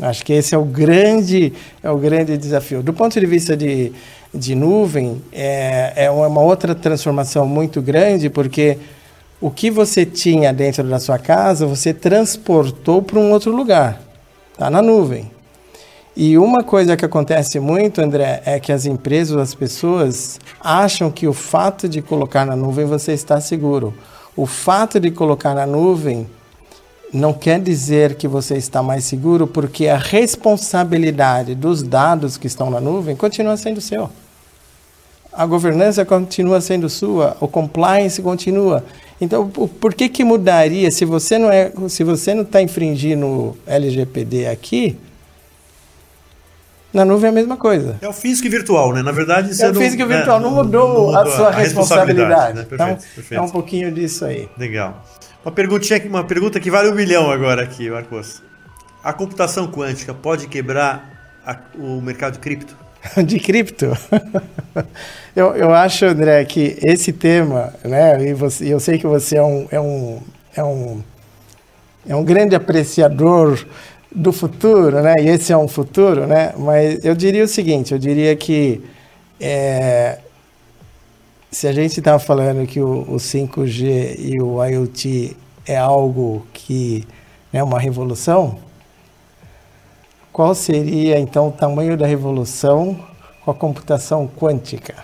Acho 0.00 0.24
que 0.24 0.32
esse 0.32 0.54
é 0.54 0.58
o 0.58 0.64
grande, 0.64 1.52
é 1.82 1.90
o 1.90 1.96
grande 1.98 2.36
desafio. 2.36 2.82
Do 2.82 2.92
ponto 2.92 3.18
de 3.18 3.26
vista 3.26 3.56
de, 3.56 3.92
de 4.32 4.54
nuvem, 4.54 5.20
é, 5.32 5.92
é 6.04 6.10
uma 6.10 6.40
outra 6.40 6.74
transformação 6.74 7.46
muito 7.46 7.82
grande, 7.82 8.30
porque 8.30 8.78
o 9.40 9.50
que 9.50 9.70
você 9.70 10.06
tinha 10.06 10.52
dentro 10.52 10.84
da 10.84 11.00
sua 11.00 11.18
casa, 11.18 11.66
você 11.66 11.92
transportou 11.92 13.02
para 13.02 13.18
um 13.18 13.32
outro 13.32 13.54
lugar. 13.54 14.00
Está 14.52 14.70
na 14.70 14.80
nuvem. 14.80 15.30
E 16.16 16.36
uma 16.36 16.64
coisa 16.64 16.96
que 16.96 17.04
acontece 17.04 17.60
muito, 17.60 18.00
André, 18.00 18.42
é 18.44 18.58
que 18.58 18.72
as 18.72 18.86
empresas, 18.86 19.36
as 19.36 19.54
pessoas 19.54 20.40
acham 20.60 21.10
que 21.10 21.28
o 21.28 21.32
fato 21.32 21.88
de 21.88 22.02
colocar 22.02 22.44
na 22.44 22.56
nuvem 22.56 22.86
você 22.86 23.12
está 23.12 23.40
seguro. 23.40 23.94
O 24.36 24.44
fato 24.44 24.98
de 24.98 25.12
colocar 25.12 25.54
na 25.54 25.66
nuvem 25.66 26.28
não 27.12 27.32
quer 27.32 27.60
dizer 27.60 28.14
que 28.14 28.28
você 28.28 28.56
está 28.56 28.82
mais 28.82 29.04
seguro, 29.04 29.46
porque 29.46 29.88
a 29.88 29.96
responsabilidade 29.96 31.54
dos 31.54 31.82
dados 31.82 32.36
que 32.36 32.46
estão 32.46 32.70
na 32.70 32.80
nuvem 32.80 33.16
continua 33.16 33.56
sendo 33.56 33.80
seu. 33.80 34.10
A 35.32 35.46
governança 35.46 36.04
continua 36.04 36.60
sendo 36.60 36.88
sua, 36.88 37.36
o 37.40 37.46
compliance 37.46 38.20
continua. 38.20 38.84
Então, 39.20 39.48
por 39.48 39.94
que 39.94 40.08
que 40.08 40.24
mudaria 40.24 40.90
se 40.90 41.04
você 41.04 41.38
não 41.38 41.50
é, 41.50 41.72
se 41.88 42.04
você 42.04 42.34
não 42.34 42.42
está 42.42 42.60
infringindo 42.62 43.56
LGPD 43.66 44.46
aqui? 44.46 44.98
Na 46.92 47.04
nuvem 47.04 47.26
é 47.26 47.30
a 47.30 47.34
mesma 47.34 47.56
coisa. 47.56 47.98
É 48.00 48.08
o 48.08 48.12
físico 48.12 48.46
e 48.46 48.50
virtual, 48.50 48.92
né? 48.94 49.02
Na 49.02 49.12
verdade, 49.12 49.54
você 49.54 49.64
é 49.64 49.68
o 49.68 49.74
não, 49.74 49.80
físico 49.80 50.02
e 50.02 50.06
virtual, 50.06 50.40
não, 50.40 50.50
não, 50.50 50.64
mudou, 50.64 50.88
não, 50.88 51.06
mudou 51.06 51.16
a 51.16 51.26
sua 51.26 51.48
a 51.48 51.50
responsabilidade. 51.50 51.58
responsabilidade. 51.58 52.54
Né? 52.54 52.64
Perfeito, 52.64 52.82
então, 52.82 53.14
perfeito. 53.14 53.40
é 53.40 53.42
um 53.42 53.48
pouquinho 53.50 53.92
disso 53.92 54.24
aí. 54.24 54.48
Legal. 54.56 55.04
Uma 55.44 55.52
perguntinha, 55.52 56.02
uma 56.06 56.24
pergunta 56.24 56.58
que 56.58 56.70
vale 56.70 56.90
um 56.90 56.94
milhão 56.94 57.30
agora 57.30 57.62
aqui, 57.62 57.88
Marcos. 57.88 58.42
A 59.02 59.12
computação 59.12 59.70
quântica 59.70 60.12
pode 60.12 60.48
quebrar 60.48 61.38
a, 61.46 61.56
o 61.78 62.00
mercado 62.00 62.38
cripto? 62.38 62.76
De 63.24 63.38
cripto? 63.38 63.86
eu, 65.34 65.54
eu 65.54 65.72
acho, 65.72 66.04
André, 66.04 66.44
que 66.44 66.78
esse 66.82 67.12
tema, 67.12 67.72
né? 67.84 68.28
E 68.28 68.34
você, 68.34 68.72
eu 68.72 68.80
sei 68.80 68.98
que 68.98 69.06
você 69.06 69.36
é 69.36 69.42
um, 69.42 69.66
é 69.70 69.80
um, 69.80 70.22
é 70.56 70.64
um, 70.64 71.02
é 72.08 72.16
um 72.16 72.24
grande 72.24 72.54
apreciador 72.54 73.64
do 74.14 74.32
futuro, 74.32 75.00
né? 75.00 75.14
E 75.20 75.28
esse 75.28 75.52
é 75.52 75.56
um 75.56 75.68
futuro, 75.68 76.26
né? 76.26 76.52
Mas 76.56 77.04
eu 77.04 77.14
diria 77.14 77.44
o 77.44 77.48
seguinte, 77.48 77.92
eu 77.92 77.98
diria 77.98 78.34
que 78.36 78.82
é, 79.40 80.18
se 81.50 81.66
a 81.66 81.72
gente 81.72 81.98
estava 81.98 82.18
falando 82.18 82.66
que 82.66 82.80
o, 82.80 83.02
o 83.02 83.16
5G 83.16 84.16
e 84.18 84.40
o 84.40 84.62
IoT 84.62 85.36
é 85.66 85.76
algo 85.76 86.46
que 86.52 87.06
é 87.52 87.58
né, 87.58 87.62
uma 87.62 87.78
revolução, 87.78 88.58
qual 90.32 90.54
seria 90.54 91.18
então 91.18 91.48
o 91.48 91.52
tamanho 91.52 91.96
da 91.96 92.06
revolução 92.06 92.98
com 93.44 93.50
a 93.50 93.54
computação 93.54 94.28
quântica, 94.28 94.94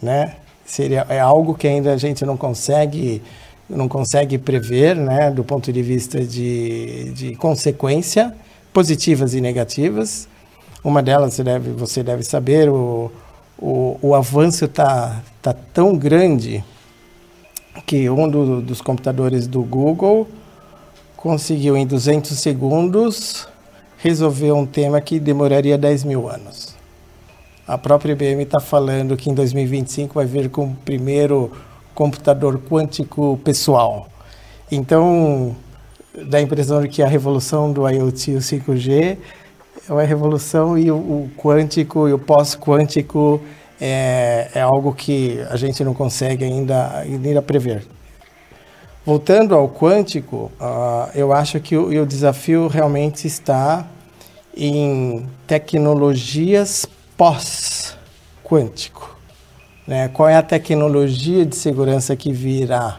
né? 0.00 0.36
Seria 0.64 1.04
é 1.08 1.18
algo 1.18 1.54
que 1.54 1.66
ainda 1.66 1.92
a 1.92 1.96
gente 1.96 2.24
não 2.24 2.36
consegue 2.36 3.22
não 3.68 3.88
consegue 3.88 4.36
prever, 4.38 4.96
né, 4.96 5.30
do 5.30 5.44
ponto 5.44 5.72
de 5.72 5.82
vista 5.82 6.24
de, 6.24 7.12
de 7.12 7.36
consequência 7.36 8.34
positivas 8.72 9.34
e 9.34 9.40
negativas. 9.40 10.28
Uma 10.82 11.02
delas 11.02 11.34
você 11.34 11.44
deve, 11.44 11.70
você 11.70 12.02
deve 12.02 12.22
saber 12.24 12.68
o, 12.68 13.12
o, 13.60 13.98
o 14.00 14.14
avanço 14.14 14.64
está 14.64 15.20
tá 15.42 15.52
tão 15.52 15.96
grande 15.96 16.64
que 17.86 18.08
um 18.08 18.28
do, 18.28 18.62
dos 18.62 18.80
computadores 18.80 19.46
do 19.46 19.62
Google 19.62 20.26
conseguiu 21.16 21.76
em 21.76 21.86
200 21.86 22.38
segundos 22.38 23.46
resolver 23.98 24.52
um 24.52 24.64
tema 24.64 25.00
que 25.00 25.20
demoraria 25.20 25.76
10 25.76 26.04
mil 26.04 26.28
anos. 26.28 26.74
A 27.66 27.76
própria 27.76 28.12
IBM 28.12 28.42
está 28.42 28.58
falando 28.58 29.16
que 29.16 29.30
em 29.30 29.34
2025 29.34 30.14
vai 30.14 30.24
vir 30.24 30.48
com 30.48 30.64
o 30.64 30.74
primeiro 30.74 31.52
computador 31.94 32.58
quântico 32.58 33.38
pessoal. 33.44 34.08
Então, 34.72 35.54
dá 36.26 36.38
a 36.38 36.40
impressão 36.40 36.80
de 36.80 36.88
que 36.88 37.02
a 37.02 37.06
revolução 37.06 37.70
do 37.70 37.86
IoT 37.88 38.30
e 38.30 38.34
o 38.36 38.38
5G 38.38 39.18
é 39.90 39.92
uma 39.92 40.04
revolução 40.04 40.78
e 40.78 40.88
o, 40.88 40.96
o 40.96 41.30
quântico 41.36 42.08
e 42.08 42.12
o 42.12 42.18
pós-quântico 42.18 43.42
é, 43.80 44.48
é, 44.54 44.60
algo 44.60 44.94
que 44.94 45.40
a 45.50 45.56
gente 45.56 45.82
não 45.82 45.92
consegue 45.92 46.44
ainda, 46.44 46.98
ainda 46.98 47.42
prever. 47.42 47.84
Voltando 49.04 49.52
ao 49.52 49.68
quântico, 49.68 50.52
uh, 50.60 51.10
eu 51.12 51.32
acho 51.32 51.58
que 51.58 51.76
o, 51.76 51.88
o 51.88 52.06
desafio 52.06 52.68
realmente 52.68 53.26
está 53.26 53.84
em 54.56 55.26
tecnologias 55.44 56.86
pós-quântico. 57.16 59.18
Né? 59.88 60.06
Qual 60.08 60.28
é 60.28 60.36
a 60.36 60.42
tecnologia 60.42 61.44
de 61.44 61.56
segurança 61.56 62.14
que 62.14 62.32
virá? 62.32 62.98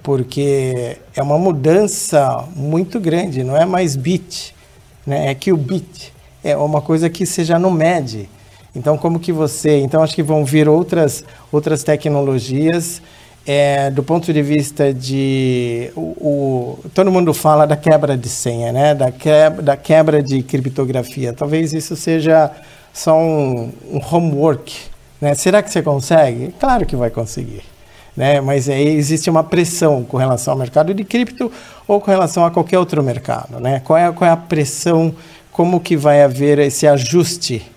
Porque 0.00 0.96
é 1.16 1.22
uma 1.22 1.38
mudança 1.38 2.44
muito 2.54 3.00
grande, 3.00 3.42
não 3.42 3.56
é 3.56 3.66
mais 3.66 3.96
bit, 3.96 4.54
né? 5.04 5.30
é 5.30 5.34
que 5.34 5.52
o 5.52 5.56
bit 5.56 6.19
é 6.42 6.56
uma 6.56 6.80
coisa 6.80 7.08
que 7.10 7.26
você 7.26 7.44
já 7.44 7.58
não 7.58 7.70
mede. 7.70 8.28
Então, 8.74 8.96
como 8.96 9.18
que 9.18 9.32
você... 9.32 9.78
Então, 9.80 10.02
acho 10.02 10.14
que 10.14 10.22
vão 10.22 10.44
vir 10.44 10.68
outras, 10.68 11.24
outras 11.50 11.82
tecnologias 11.82 13.02
é, 13.46 13.90
do 13.90 14.02
ponto 14.02 14.32
de 14.32 14.42
vista 14.42 14.92
de 14.92 15.90
o, 15.96 16.00
o, 16.00 16.78
todo 16.94 17.10
mundo 17.10 17.32
fala 17.32 17.66
da 17.66 17.76
quebra 17.76 18.16
de 18.16 18.28
senha, 18.28 18.72
né? 18.72 18.94
Da 18.94 19.10
quebra, 19.10 19.62
da 19.62 19.76
quebra 19.76 20.22
de 20.22 20.42
criptografia. 20.42 21.32
Talvez 21.32 21.72
isso 21.72 21.96
seja 21.96 22.50
só 22.92 23.18
um, 23.18 23.72
um 23.90 24.00
homework, 24.10 24.76
né? 25.20 25.34
Será 25.34 25.62
que 25.62 25.70
você 25.70 25.82
consegue? 25.82 26.54
Claro 26.58 26.84
que 26.84 26.94
vai 26.94 27.10
conseguir. 27.10 27.62
Né? 28.16 28.40
Mas 28.40 28.68
aí 28.68 28.88
existe 28.88 29.30
uma 29.30 29.42
pressão 29.42 30.02
com 30.02 30.16
relação 30.16 30.52
ao 30.52 30.58
mercado 30.58 30.92
de 30.92 31.04
cripto 31.04 31.50
ou 31.86 32.00
com 32.00 32.10
relação 32.10 32.44
a 32.44 32.50
qualquer 32.50 32.78
outro 32.78 33.02
mercado, 33.02 33.58
né? 33.60 33.80
Qual 33.80 33.98
é, 33.98 34.12
qual 34.12 34.28
é 34.28 34.32
a 34.32 34.36
pressão? 34.36 35.14
Como 35.60 35.78
que 35.78 35.94
vai 35.94 36.22
haver 36.22 36.58
esse 36.58 36.86
ajuste 36.86 37.70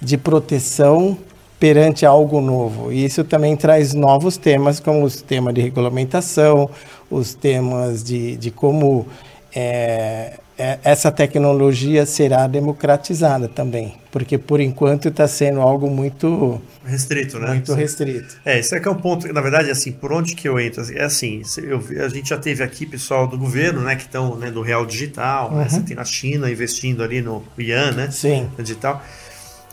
de 0.00 0.16
proteção 0.16 1.18
perante 1.60 2.06
algo 2.06 2.40
novo. 2.40 2.90
E 2.90 3.04
isso 3.04 3.22
também 3.24 3.54
traz 3.54 3.92
novos 3.92 4.38
temas, 4.38 4.80
como 4.80 5.04
os 5.04 5.20
temas 5.20 5.52
de 5.52 5.60
regulamentação, 5.60 6.70
os 7.10 7.34
temas 7.34 8.02
de, 8.02 8.38
de 8.38 8.50
como 8.50 9.06
é, 9.54 10.40
essa 10.58 11.12
tecnologia 11.12 12.06
será 12.06 12.46
democratizada 12.46 13.46
também, 13.46 13.94
porque 14.10 14.38
por 14.38 14.58
enquanto 14.58 15.08
está 15.08 15.28
sendo 15.28 15.60
algo 15.60 15.90
muito 15.90 16.60
restrito, 16.82 17.38
né? 17.38 17.48
Muito 17.48 17.72
Sim. 17.72 17.78
restrito. 17.78 18.36
É, 18.44 18.58
esse 18.58 18.74
é 18.74 18.80
que 18.80 18.88
é 18.88 18.90
o 18.90 18.94
ponto. 18.94 19.30
Na 19.32 19.42
verdade, 19.42 19.70
assim, 19.70 19.92
por 19.92 20.12
onde 20.12 20.34
que 20.34 20.48
eu 20.48 20.58
entro? 20.58 20.82
É 20.96 21.04
assim, 21.04 21.42
eu, 21.58 21.82
a 22.02 22.08
gente 22.08 22.30
já 22.30 22.38
teve 22.38 22.62
aqui 22.62 22.86
pessoal 22.86 23.26
do 23.26 23.36
governo, 23.36 23.82
né, 23.82 23.96
que 23.96 24.04
estão 24.04 24.36
né, 24.36 24.50
do 24.50 24.62
real 24.62 24.86
digital, 24.86 25.50
uhum. 25.50 25.58
né, 25.58 25.68
você 25.68 25.80
tem 25.80 25.96
na 25.96 26.04
China 26.04 26.50
investindo 26.50 27.02
ali 27.02 27.20
no 27.20 27.42
Yuan, 27.58 27.92
né? 27.92 28.10
Sim. 28.10 28.48
Digital. 28.58 29.04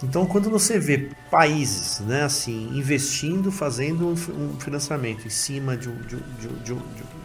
Então, 0.04 0.26
quando 0.26 0.50
você 0.50 0.78
vê 0.78 1.10
países 1.32 2.02
né, 2.02 2.24
assim, 2.24 2.70
investindo, 2.74 3.54
fazendo 3.54 4.10
um 4.10 4.60
financiamento 4.60 5.26
em 5.26 5.30
cima 5.30 5.78
de, 5.78 5.88
um, 5.88 5.96
de, 6.02 6.18
de, 6.62 6.76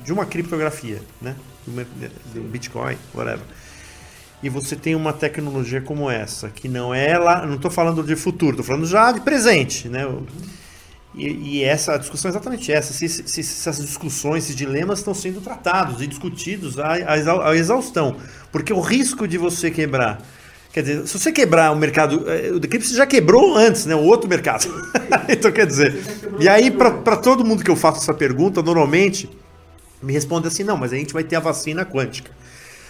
de 0.04 0.12
uma 0.12 0.24
criptografia, 0.24 1.00
né, 1.20 1.34
um 1.68 2.48
Bitcoin, 2.48 2.96
whatever, 3.14 3.44
e 4.42 4.48
você 4.48 4.76
tem 4.76 4.94
uma 4.94 5.12
tecnologia 5.12 5.80
como 5.80 6.10
essa, 6.10 6.48
que 6.48 6.68
não 6.68 6.94
é 6.94 7.18
lá, 7.18 7.44
não 7.44 7.56
estou 7.56 7.70
falando 7.70 8.02
de 8.02 8.14
futuro, 8.14 8.52
estou 8.52 8.64
falando 8.64 8.86
já 8.86 9.10
de 9.10 9.20
presente, 9.20 9.88
né? 9.88 10.06
E, 11.14 11.26
e, 11.26 11.64
essa 11.64 11.94
a 11.94 11.98
discussão 11.98 12.28
é 12.28 12.32
exatamente 12.32 12.70
essa, 12.70 12.92
se, 12.92 13.08
se, 13.08 13.26
se, 13.26 13.40
essas 13.40 13.84
discussões, 13.84 14.44
esses 14.44 14.54
dilemas 14.54 15.00
estão 15.00 15.12
sendo 15.12 15.40
tratados 15.40 16.00
e 16.00 16.06
discutidos 16.06 16.78
à, 16.78 16.92
à 16.92 17.56
exaustão, 17.56 18.16
porque 18.52 18.72
o 18.72 18.80
risco 18.80 19.26
de 19.26 19.36
você 19.36 19.70
quebrar 19.70 20.22
Quer 20.72 20.82
dizer, 20.82 21.06
se 21.06 21.18
você 21.18 21.32
quebrar 21.32 21.72
o 21.72 21.76
mercado. 21.76 22.24
Eh, 22.28 22.52
o 22.52 22.60
Decrypt 22.60 22.94
já 22.94 23.06
quebrou 23.06 23.56
antes, 23.56 23.86
né? 23.86 23.94
O 23.94 24.04
outro 24.04 24.28
mercado. 24.28 24.68
então, 25.28 25.50
quer 25.50 25.66
dizer. 25.66 25.98
E 26.38 26.48
aí, 26.48 26.70
para 26.70 27.16
todo 27.16 27.44
mundo 27.44 27.64
que 27.64 27.70
eu 27.70 27.76
faço 27.76 27.98
essa 27.98 28.12
pergunta, 28.12 28.62
normalmente 28.62 29.30
me 30.02 30.12
responde 30.12 30.48
assim: 30.48 30.64
não, 30.64 30.76
mas 30.76 30.92
a 30.92 30.96
gente 30.96 31.12
vai 31.12 31.24
ter 31.24 31.36
a 31.36 31.40
vacina 31.40 31.84
quântica. 31.84 32.30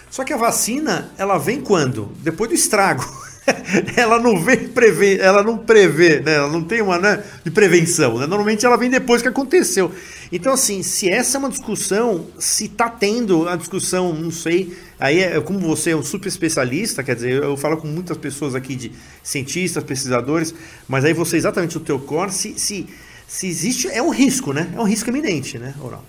Só 0.09 0.23
que 0.23 0.33
a 0.33 0.37
vacina, 0.37 1.11
ela 1.17 1.37
vem 1.37 1.61
quando? 1.61 2.11
Depois 2.23 2.49
do 2.49 2.55
estrago. 2.55 3.05
ela 3.95 4.19
não 4.19 4.39
vem 4.43 4.67
prever, 4.67 5.19
ela 5.19 5.43
não 5.43 5.57
prevê, 5.57 6.19
né? 6.19 6.35
ela 6.35 6.49
não 6.49 6.63
tem 6.63 6.81
uma 6.81 6.97
né, 6.97 7.23
de 7.43 7.51
prevenção. 7.51 8.17
Né? 8.17 8.27
Normalmente 8.27 8.65
ela 8.65 8.77
vem 8.77 8.89
depois 8.89 9.21
que 9.21 9.27
aconteceu. 9.27 9.91
Então, 10.31 10.53
assim, 10.53 10.83
se 10.83 11.09
essa 11.09 11.37
é 11.37 11.39
uma 11.39 11.49
discussão, 11.49 12.27
se 12.37 12.65
está 12.65 12.89
tendo 12.89 13.47
a 13.47 13.55
discussão, 13.55 14.13
não 14.13 14.31
sei, 14.31 14.77
aí 14.99 15.19
é 15.19 15.39
como 15.41 15.59
você 15.59 15.91
é 15.91 15.95
um 15.95 16.03
super 16.03 16.27
especialista, 16.27 17.03
quer 17.03 17.15
dizer, 17.15 17.43
eu 17.43 17.57
falo 17.57 17.77
com 17.77 17.87
muitas 17.87 18.17
pessoas 18.17 18.53
aqui 18.53 18.75
de 18.75 18.91
cientistas, 19.23 19.83
pesquisadores, 19.83 20.53
mas 20.87 21.05
aí 21.05 21.13
você 21.13 21.37
exatamente 21.37 21.77
o 21.77 21.79
teu 21.79 21.99
core, 21.99 22.31
se, 22.31 22.53
se, 22.57 22.87
se 23.27 23.47
existe, 23.47 23.87
é 23.87 24.01
um 24.01 24.09
risco, 24.09 24.53
né? 24.53 24.71
É 24.75 24.79
um 24.79 24.85
risco 24.85 25.09
iminente, 25.09 25.57
né, 25.57 25.73
Oral? 25.81 26.03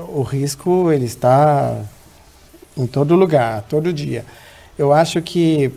O 0.00 0.22
risco, 0.22 0.90
ele 0.90 1.04
está 1.04 1.80
em 2.76 2.86
todo 2.86 3.14
lugar, 3.14 3.62
todo 3.62 3.92
dia. 3.92 4.24
Eu 4.78 4.92
acho 4.92 5.20
que 5.20 5.72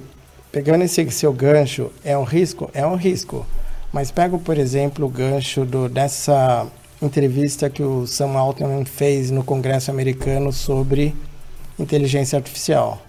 Pegando 0.55 0.85
esse 0.85 1.11
seu 1.11 1.33
gancho, 1.33 1.91
é 2.01 2.17
um 2.17 2.23
risco? 2.23 2.71
É 2.73 2.87
um 2.87 2.95
risco. 2.95 3.45
Mas 3.91 4.09
pego, 4.09 4.39
por 4.39 4.57
exemplo, 4.57 5.05
o 5.05 5.09
gancho 5.09 5.65
do, 5.65 5.89
dessa 5.89 6.65
entrevista 7.01 7.69
que 7.69 7.83
o 7.83 8.07
Sam 8.07 8.37
Altman 8.37 8.85
fez 8.85 9.29
no 9.29 9.43
Congresso 9.43 9.91
americano 9.91 10.53
sobre 10.53 11.13
inteligência 11.77 12.37
artificial. 12.37 13.01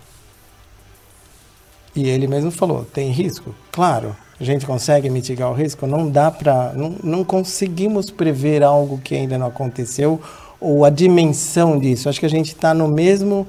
E 1.95 2.09
ele 2.09 2.27
mesmo 2.27 2.51
falou: 2.51 2.85
tem 2.85 3.13
risco? 3.13 3.55
Claro. 3.71 4.17
A 4.41 4.43
gente 4.43 4.67
consegue 4.67 5.09
mitigar 5.09 5.49
o 5.49 5.55
risco? 5.55 5.87
Não 5.87 6.11
dá 6.11 6.33
para. 6.33 6.73
Não, 6.73 6.97
não 7.01 7.23
conseguimos 7.23 8.11
prever 8.11 8.65
algo 8.65 8.99
que 8.99 9.15
ainda 9.15 9.39
não 9.39 9.47
aconteceu 9.47 10.21
ou 10.61 10.85
a 10.85 10.91
dimensão 10.91 11.79
disso. 11.79 12.09
Acho 12.09 12.21
que 12.21 12.27
a 12.27 12.31
gente 12.31 12.49
está 12.49 12.73
no 12.73 12.89
mesmo 12.89 13.47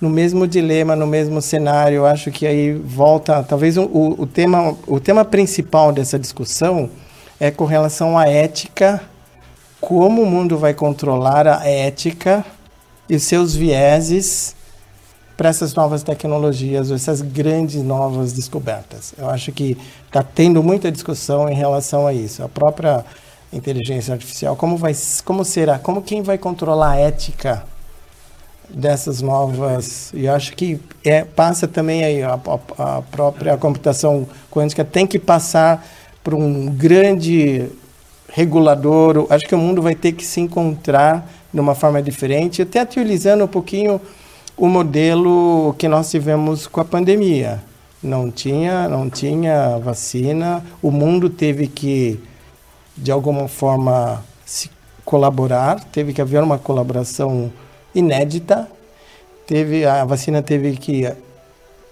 no 0.00 0.08
mesmo 0.08 0.46
dilema, 0.46 0.96
no 0.96 1.06
mesmo 1.06 1.42
cenário. 1.42 2.06
Acho 2.06 2.30
que 2.30 2.46
aí 2.46 2.72
volta, 2.72 3.42
talvez 3.42 3.76
o, 3.76 3.84
o, 4.18 4.26
tema, 4.26 4.74
o 4.86 4.98
tema 4.98 5.24
principal 5.24 5.92
dessa 5.92 6.18
discussão 6.18 6.88
é 7.38 7.50
com 7.50 7.64
relação 7.64 8.16
à 8.16 8.26
ética, 8.26 9.02
como 9.80 10.22
o 10.22 10.26
mundo 10.26 10.56
vai 10.56 10.72
controlar 10.72 11.46
a 11.46 11.68
ética 11.68 12.44
e 13.08 13.16
os 13.16 13.24
seus 13.24 13.54
vieses 13.54 14.56
para 15.36 15.48
essas 15.48 15.74
novas 15.74 16.02
tecnologias, 16.02 16.90
essas 16.90 17.22
grandes 17.22 17.82
novas 17.82 18.32
descobertas. 18.32 19.14
Eu 19.16 19.28
acho 19.30 19.50
que 19.52 19.76
está 20.06 20.22
tendo 20.22 20.62
muita 20.62 20.92
discussão 20.92 21.48
em 21.48 21.54
relação 21.54 22.06
a 22.06 22.12
isso. 22.12 22.42
A 22.42 22.48
própria 22.48 23.04
inteligência 23.52 24.14
artificial, 24.14 24.56
como 24.56 24.76
vai, 24.76 24.92
como 25.24 25.44
será, 25.44 25.78
como 25.78 26.02
quem 26.02 26.22
vai 26.22 26.38
controlar 26.38 26.92
a 26.92 26.96
ética 26.96 27.64
dessas 28.68 29.20
novas. 29.20 30.10
E 30.14 30.28
acho 30.28 30.54
que 30.54 30.80
é, 31.04 31.24
passa 31.24 31.66
também 31.66 32.04
aí 32.04 32.22
a, 32.22 32.38
a, 32.78 32.98
a 32.98 33.02
própria 33.02 33.56
computação 33.56 34.26
quântica 34.50 34.84
tem 34.84 35.06
que 35.06 35.18
passar 35.18 35.86
por 36.22 36.34
um 36.34 36.66
grande 36.66 37.68
regulador. 38.28 39.26
Acho 39.30 39.46
que 39.46 39.54
o 39.54 39.58
mundo 39.58 39.82
vai 39.82 39.94
ter 39.94 40.12
que 40.12 40.24
se 40.24 40.40
encontrar 40.40 41.28
de 41.52 41.60
uma 41.60 41.74
forma 41.74 42.00
diferente, 42.02 42.62
até 42.62 42.82
utilizando 42.82 43.44
um 43.44 43.48
pouquinho 43.48 44.00
o 44.56 44.68
modelo 44.68 45.74
que 45.78 45.88
nós 45.88 46.10
tivemos 46.10 46.66
com 46.66 46.80
a 46.80 46.84
pandemia. 46.84 47.62
Não 48.02 48.30
tinha, 48.30 48.88
não 48.88 49.10
tinha 49.10 49.78
vacina, 49.78 50.64
o 50.80 50.90
mundo 50.90 51.28
teve 51.28 51.66
que, 51.66 52.20
de 53.00 53.10
alguma 53.10 53.48
forma, 53.48 54.22
se 54.44 54.70
colaborar, 55.04 55.82
teve 55.84 56.12
que 56.12 56.20
haver 56.20 56.42
uma 56.42 56.58
colaboração 56.58 57.50
inédita, 57.94 58.68
teve 59.46 59.84
a 59.84 60.04
vacina 60.04 60.42
teve 60.42 60.76
que 60.76 61.10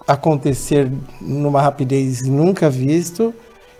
acontecer 0.07 0.89
numa 1.19 1.61
rapidez 1.61 2.25
nunca 2.25 2.69
visto. 2.69 3.33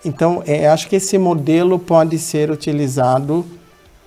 Então, 0.03 0.43
é, 0.45 0.67
acho 0.67 0.87
que 0.87 0.95
esse 0.95 1.17
modelo 1.17 1.77
pode 1.79 2.17
ser 2.17 2.51
utilizado 2.51 3.45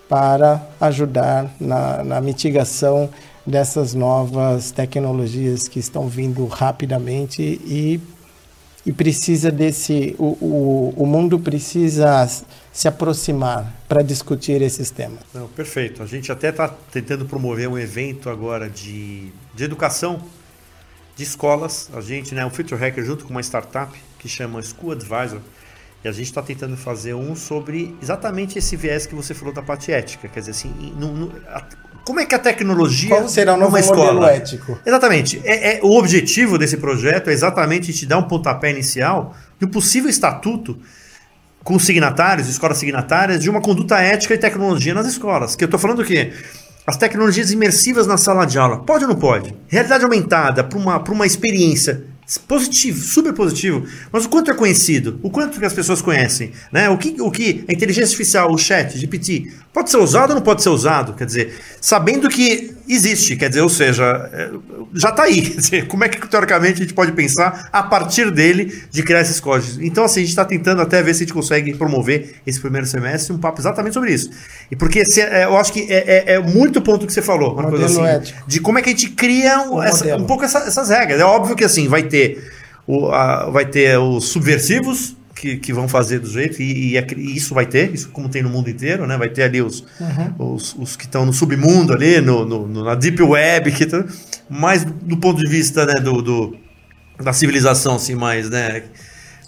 para 0.08 0.60
ajudar 0.80 1.50
na, 1.60 2.04
na 2.04 2.20
mitigação 2.20 3.08
dessas 3.46 3.94
novas 3.94 4.70
tecnologias 4.70 5.68
que 5.68 5.78
estão 5.78 6.06
vindo 6.08 6.46
rapidamente 6.46 7.42
e, 7.42 8.00
e 8.86 8.92
precisa 8.92 9.50
desse 9.50 10.14
o, 10.18 10.36
o, 10.40 10.94
o 10.96 11.06
mundo 11.06 11.38
precisa 11.38 12.28
se 12.72 12.88
aproximar 12.88 13.70
para 13.86 14.02
discutir 14.02 14.62
esses 14.62 14.90
temas. 14.90 15.20
Não, 15.34 15.46
perfeito. 15.48 16.02
A 16.02 16.06
gente 16.06 16.32
até 16.32 16.48
está 16.48 16.68
tentando 16.68 17.26
promover 17.26 17.68
um 17.68 17.78
evento 17.78 18.30
agora 18.30 18.68
de, 18.68 19.30
de 19.54 19.64
educação 19.64 20.22
de 21.14 21.22
escolas. 21.22 21.90
A 21.94 22.00
gente, 22.00 22.34
né, 22.34 22.44
o 22.46 22.50
Future 22.50 22.80
Hacker 22.80 23.04
junto 23.04 23.24
com 23.24 23.30
uma 23.30 23.42
startup 23.42 23.92
que 24.18 24.28
chama 24.28 24.62
School 24.62 24.92
Advisor 24.92 25.40
e 26.02 26.08
a 26.08 26.12
gente 26.12 26.26
está 26.26 26.42
tentando 26.42 26.76
fazer 26.76 27.14
um 27.14 27.36
sobre 27.36 27.94
exatamente 28.02 28.58
esse 28.58 28.74
viés 28.74 29.06
que 29.06 29.14
você 29.14 29.34
falou 29.34 29.52
da 29.52 29.62
parte 29.62 29.92
ética. 29.92 30.26
Quer 30.26 30.40
dizer, 30.40 30.52
assim, 30.52 30.94
no, 30.96 31.12
no, 31.12 31.32
a, 31.48 31.64
como 32.04 32.20
é 32.20 32.26
que 32.26 32.34
a 32.34 32.38
tecnologia. 32.38 33.10
Qual 33.10 33.28
será 33.28 33.54
o 33.54 33.56
novo 33.56 33.76
escola, 33.76 34.14
modelo 34.14 34.26
ético? 34.26 34.78
Exatamente. 34.84 35.40
É, 35.44 35.76
é, 35.76 35.80
o 35.82 35.96
objetivo 35.96 36.58
desse 36.58 36.78
projeto 36.78 37.28
é 37.28 37.32
exatamente 37.32 37.92
te 37.92 38.06
dar 38.06 38.18
um 38.18 38.24
pontapé 38.24 38.70
inicial 38.70 39.36
um 39.62 39.68
possível 39.68 40.10
estatuto 40.10 40.76
com 41.62 41.74
os 41.74 41.84
signatários, 41.84 42.48
escolas 42.48 42.78
signatárias, 42.78 43.42
de 43.42 43.50
uma 43.50 43.60
conduta 43.60 43.98
ética 43.98 44.34
e 44.34 44.38
tecnologia 44.38 44.94
nas 44.94 45.06
escolas. 45.06 45.56
Que 45.56 45.64
eu 45.64 45.66
estou 45.66 45.80
falando 45.80 46.00
o 46.00 46.04
quê? 46.04 46.32
As 46.86 46.96
tecnologias 46.96 47.52
imersivas 47.52 48.06
na 48.06 48.16
sala 48.16 48.44
de 48.44 48.58
aula. 48.58 48.80
Pode 48.80 49.04
ou 49.04 49.10
não 49.10 49.16
pode? 49.16 49.54
Realidade 49.68 50.04
aumentada 50.04 50.64
para 50.64 50.78
uma, 50.78 50.98
uma 50.98 51.26
experiência 51.26 52.04
positivo, 52.46 53.00
super 53.00 53.32
positivo, 53.32 53.84
mas 54.10 54.24
o 54.24 54.28
quanto 54.28 54.50
é 54.50 54.54
conhecido, 54.54 55.18
o 55.22 55.30
quanto 55.30 55.58
que 55.58 55.64
as 55.64 55.72
pessoas 55.72 56.00
conhecem, 56.00 56.52
né? 56.70 56.88
O 56.88 56.96
que, 56.96 57.20
o 57.20 57.30
que 57.30 57.64
a 57.68 57.72
inteligência 57.72 58.12
artificial, 58.12 58.52
o 58.52 58.58
chat, 58.58 58.96
GPT, 58.98 59.52
pode 59.72 59.90
ser 59.90 59.98
usado 59.98 60.30
ou 60.30 60.36
não 60.36 60.42
pode 60.42 60.62
ser 60.62 60.70
usado? 60.70 61.14
Quer 61.14 61.26
dizer, 61.26 61.54
sabendo 61.80 62.28
que 62.28 62.74
existe, 62.88 63.36
quer 63.36 63.48
dizer, 63.48 63.62
ou 63.62 63.68
seja, 63.68 64.30
é, 64.32 64.50
já 64.94 65.10
está 65.10 65.24
aí. 65.24 65.40
Dizer, 65.62 65.86
como 65.86 66.04
é 66.04 66.08
que 66.08 66.26
teoricamente 66.26 66.74
a 66.74 66.84
gente 66.84 66.94
pode 66.94 67.12
pensar 67.12 67.68
a 67.72 67.82
partir 67.82 68.30
dele 68.30 68.82
de 68.90 69.02
criar 69.02 69.20
esses 69.20 69.38
códigos? 69.40 69.78
Então, 69.80 70.04
assim, 70.04 70.20
a 70.20 70.22
gente 70.22 70.30
está 70.30 70.44
tentando 70.44 70.82
até 70.82 71.02
ver 71.02 71.14
se 71.14 71.22
a 71.22 71.26
gente 71.26 71.34
consegue 71.34 71.74
promover 71.74 72.36
esse 72.46 72.60
primeiro 72.60 72.86
semestre 72.86 73.32
um 73.32 73.38
papo 73.38 73.60
exatamente 73.60 73.94
sobre 73.94 74.12
isso. 74.12 74.30
E 74.70 74.76
porque 74.76 75.04
se, 75.04 75.20
é, 75.20 75.44
eu 75.44 75.56
acho 75.56 75.72
que 75.72 75.80
é, 75.90 76.24
é, 76.26 76.34
é 76.34 76.38
muito 76.40 76.80
ponto 76.82 77.06
que 77.06 77.12
você 77.12 77.22
falou, 77.22 77.54
uma 77.54 77.68
coisa 77.68 77.86
assim, 77.86 78.04
ético. 78.04 78.42
de 78.46 78.60
como 78.60 78.78
é 78.78 78.82
que 78.82 78.90
a 78.90 78.92
gente 78.92 79.10
cria 79.10 79.60
um, 79.62 79.82
essa, 79.82 80.16
um 80.16 80.24
pouco 80.24 80.44
essa, 80.44 80.58
essas 80.58 80.88
regras. 80.88 81.20
É 81.20 81.24
óbvio 81.24 81.54
que 81.54 81.64
assim 81.64 81.88
vai 81.88 82.02
ter 82.12 82.52
o, 82.86 83.08
a, 83.08 83.48
vai 83.50 83.64
ter 83.64 83.98
os 83.98 84.28
subversivos 84.28 85.16
que, 85.34 85.56
que 85.56 85.72
vão 85.72 85.88
fazer 85.88 86.18
do 86.20 86.28
jeito, 86.28 86.62
e, 86.62 86.94
e, 86.94 86.98
e, 86.98 87.36
isso 87.36 87.54
vai 87.54 87.66
ter, 87.66 87.92
isso 87.92 88.10
como 88.10 88.28
tem 88.28 88.42
no 88.42 88.50
mundo 88.50 88.68
inteiro, 88.68 89.06
né? 89.06 89.16
Vai 89.16 89.28
ter 89.28 89.42
ali 89.42 89.62
os, 89.62 89.80
uhum. 89.98 90.54
os, 90.54 90.76
os, 90.78 90.96
que 90.96 91.04
estão 91.04 91.24
no 91.26 91.32
submundo 91.32 91.92
ali, 91.92 92.20
no, 92.20 92.44
no, 92.44 92.84
na 92.84 92.94
Deep 92.94 93.20
Web, 93.22 93.72
que 93.72 93.86
tá, 93.86 94.04
mas 94.48 94.84
do 94.84 95.16
ponto 95.16 95.42
de 95.42 95.48
vista 95.48 95.86
né, 95.86 95.94
do, 95.94 96.22
do, 96.22 96.56
da 97.20 97.32
civilização, 97.32 97.96
assim, 97.96 98.14
mais, 98.14 98.50
né? 98.50 98.84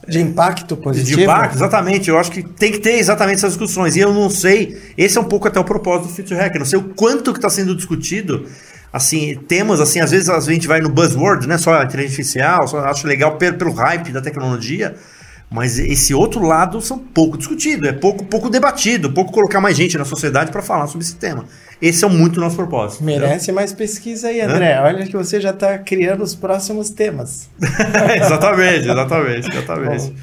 De 0.09 0.21
impacto 0.21 0.77
positivo? 0.77 1.17
De 1.19 1.23
impacto, 1.23 1.55
exatamente. 1.57 2.11
Eu 2.11 2.19
acho 2.19 2.31
que 2.31 2.43
tem 2.43 2.73
que 2.73 2.79
ter 2.79 2.99
exatamente 2.99 3.37
essas 3.37 3.53
discussões. 3.53 3.97
E 3.97 4.01
eu 4.01 4.13
não 4.13 4.29
sei, 4.29 4.77
esse 4.99 5.17
é 5.17 5.21
um 5.21 5.25
pouco 5.25 5.49
até 5.49 5.59
o 5.59 5.65
propósito 5.65 6.09
do 6.09 6.15
Future 6.15 6.39
Hacker, 6.39 6.59
não 6.59 6.67
sei 6.67 6.79
o 6.79 6.91
quanto 6.95 7.33
que 7.33 7.39
está 7.39 7.49
sendo 7.49 7.75
discutido 7.75 8.47
assim, 8.95 9.35
temas 9.49 9.81
assim, 9.81 9.99
às 9.99 10.13
vezes 10.13 10.29
a 10.29 10.39
gente 10.39 10.69
vai 10.69 10.81
no 10.81 10.89
buzzword, 10.89 11.49
né, 11.49 11.59
só 11.59 11.75
a 11.75 11.83
inteligência 11.83 12.45
artificial, 12.45 12.69
só 12.69 12.79
acho 12.85 13.09
legal 13.09 13.37
pelo, 13.37 13.59
pelo 13.59 13.73
hype 13.73 14.13
da 14.13 14.21
tecnologia, 14.21 14.95
mas 15.51 15.81
esse 15.81 16.15
outro 16.15 16.47
lado 16.47 16.81
são 16.81 16.97
pouco 16.97 17.37
discutido, 17.37 17.89
é 17.89 17.93
pouco, 17.93 18.25
pouco 18.25 18.49
debatido, 18.49 19.13
pouco 19.13 19.33
colocar 19.33 19.61
mais 19.61 19.77
gente 19.77 19.99
na 19.99 20.05
sociedade 20.05 20.53
para 20.53 20.63
falar 20.63 20.87
sobre 20.87 21.05
esse 21.05 21.17
tema. 21.17 21.45
Esse 21.83 22.05
é 22.05 22.09
muito 22.09 22.37
o 22.37 22.41
nosso 22.41 22.55
propósito. 22.55 23.03
Merece 23.03 23.35
entendeu? 23.35 23.55
mais 23.57 23.73
pesquisa 23.73 24.29
aí, 24.29 24.41
André. 24.41 24.81
Olha 24.81 25.05
que 25.05 25.17
você 25.17 25.41
já 25.41 25.51
está 25.51 25.77
criando 25.77 26.23
os 26.23 26.37
próximos 26.37 26.91
temas. 26.91 27.49
exatamente, 28.17 28.89
exatamente, 28.89 29.49
exatamente. 29.51 30.05
Bom. 30.07 30.15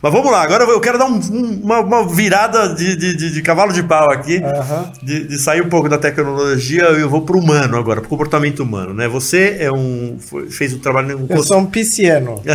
Mas 0.00 0.12
vamos 0.12 0.30
lá, 0.30 0.42
agora 0.42 0.62
eu 0.62 0.80
quero 0.80 0.96
dar 0.96 1.06
um, 1.06 1.18
uma, 1.60 1.80
uma, 1.80 2.08
virada 2.08 2.72
de, 2.72 2.94
de, 2.94 3.32
de, 3.32 3.42
cavalo 3.42 3.72
de 3.72 3.82
pau 3.82 4.08
aqui, 4.12 4.36
uhum. 4.36 4.92
de, 5.02 5.26
de, 5.26 5.38
sair 5.38 5.60
um 5.60 5.68
pouco 5.68 5.88
da 5.88 5.98
tecnologia 5.98 6.90
e 6.90 7.00
eu 7.00 7.10
vou 7.10 7.22
para 7.22 7.36
o 7.36 7.40
humano 7.40 7.76
agora, 7.76 8.00
para 8.00 8.06
o 8.06 8.08
comportamento 8.08 8.60
humano. 8.60 8.94
Né? 8.94 9.08
Você 9.08 9.56
é 9.58 9.72
um, 9.72 10.16
fez 10.50 10.72
um 10.72 10.78
trabalho... 10.78 11.18
Um 11.18 11.26
eu 11.28 11.42
sou 11.42 11.58
um 11.58 11.66
pisciano. 11.66 12.40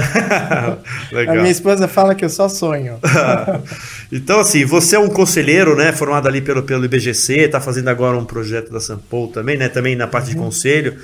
A 1.27 1.33
minha 1.33 1.51
esposa 1.51 1.85
fala 1.85 2.15
que 2.15 2.23
eu 2.23 2.29
só 2.29 2.47
sonho. 2.47 2.97
então, 4.09 4.39
assim, 4.39 4.63
você 4.63 4.95
é 4.95 4.99
um 4.99 5.09
conselheiro, 5.09 5.75
né, 5.75 5.91
formado 5.91 6.29
ali 6.29 6.41
pelo, 6.41 6.63
pelo 6.63 6.85
IBGC, 6.85 7.41
está 7.41 7.59
fazendo 7.59 7.89
agora 7.89 8.17
um 8.17 8.25
projeto 8.25 8.71
da 8.71 8.79
Sampol 8.79 9.27
também, 9.27 9.57
né, 9.57 9.67
também 9.67 9.97
na 9.97 10.07
parte 10.07 10.27
uhum. 10.27 10.35
de 10.35 10.39
conselho. 10.39 10.95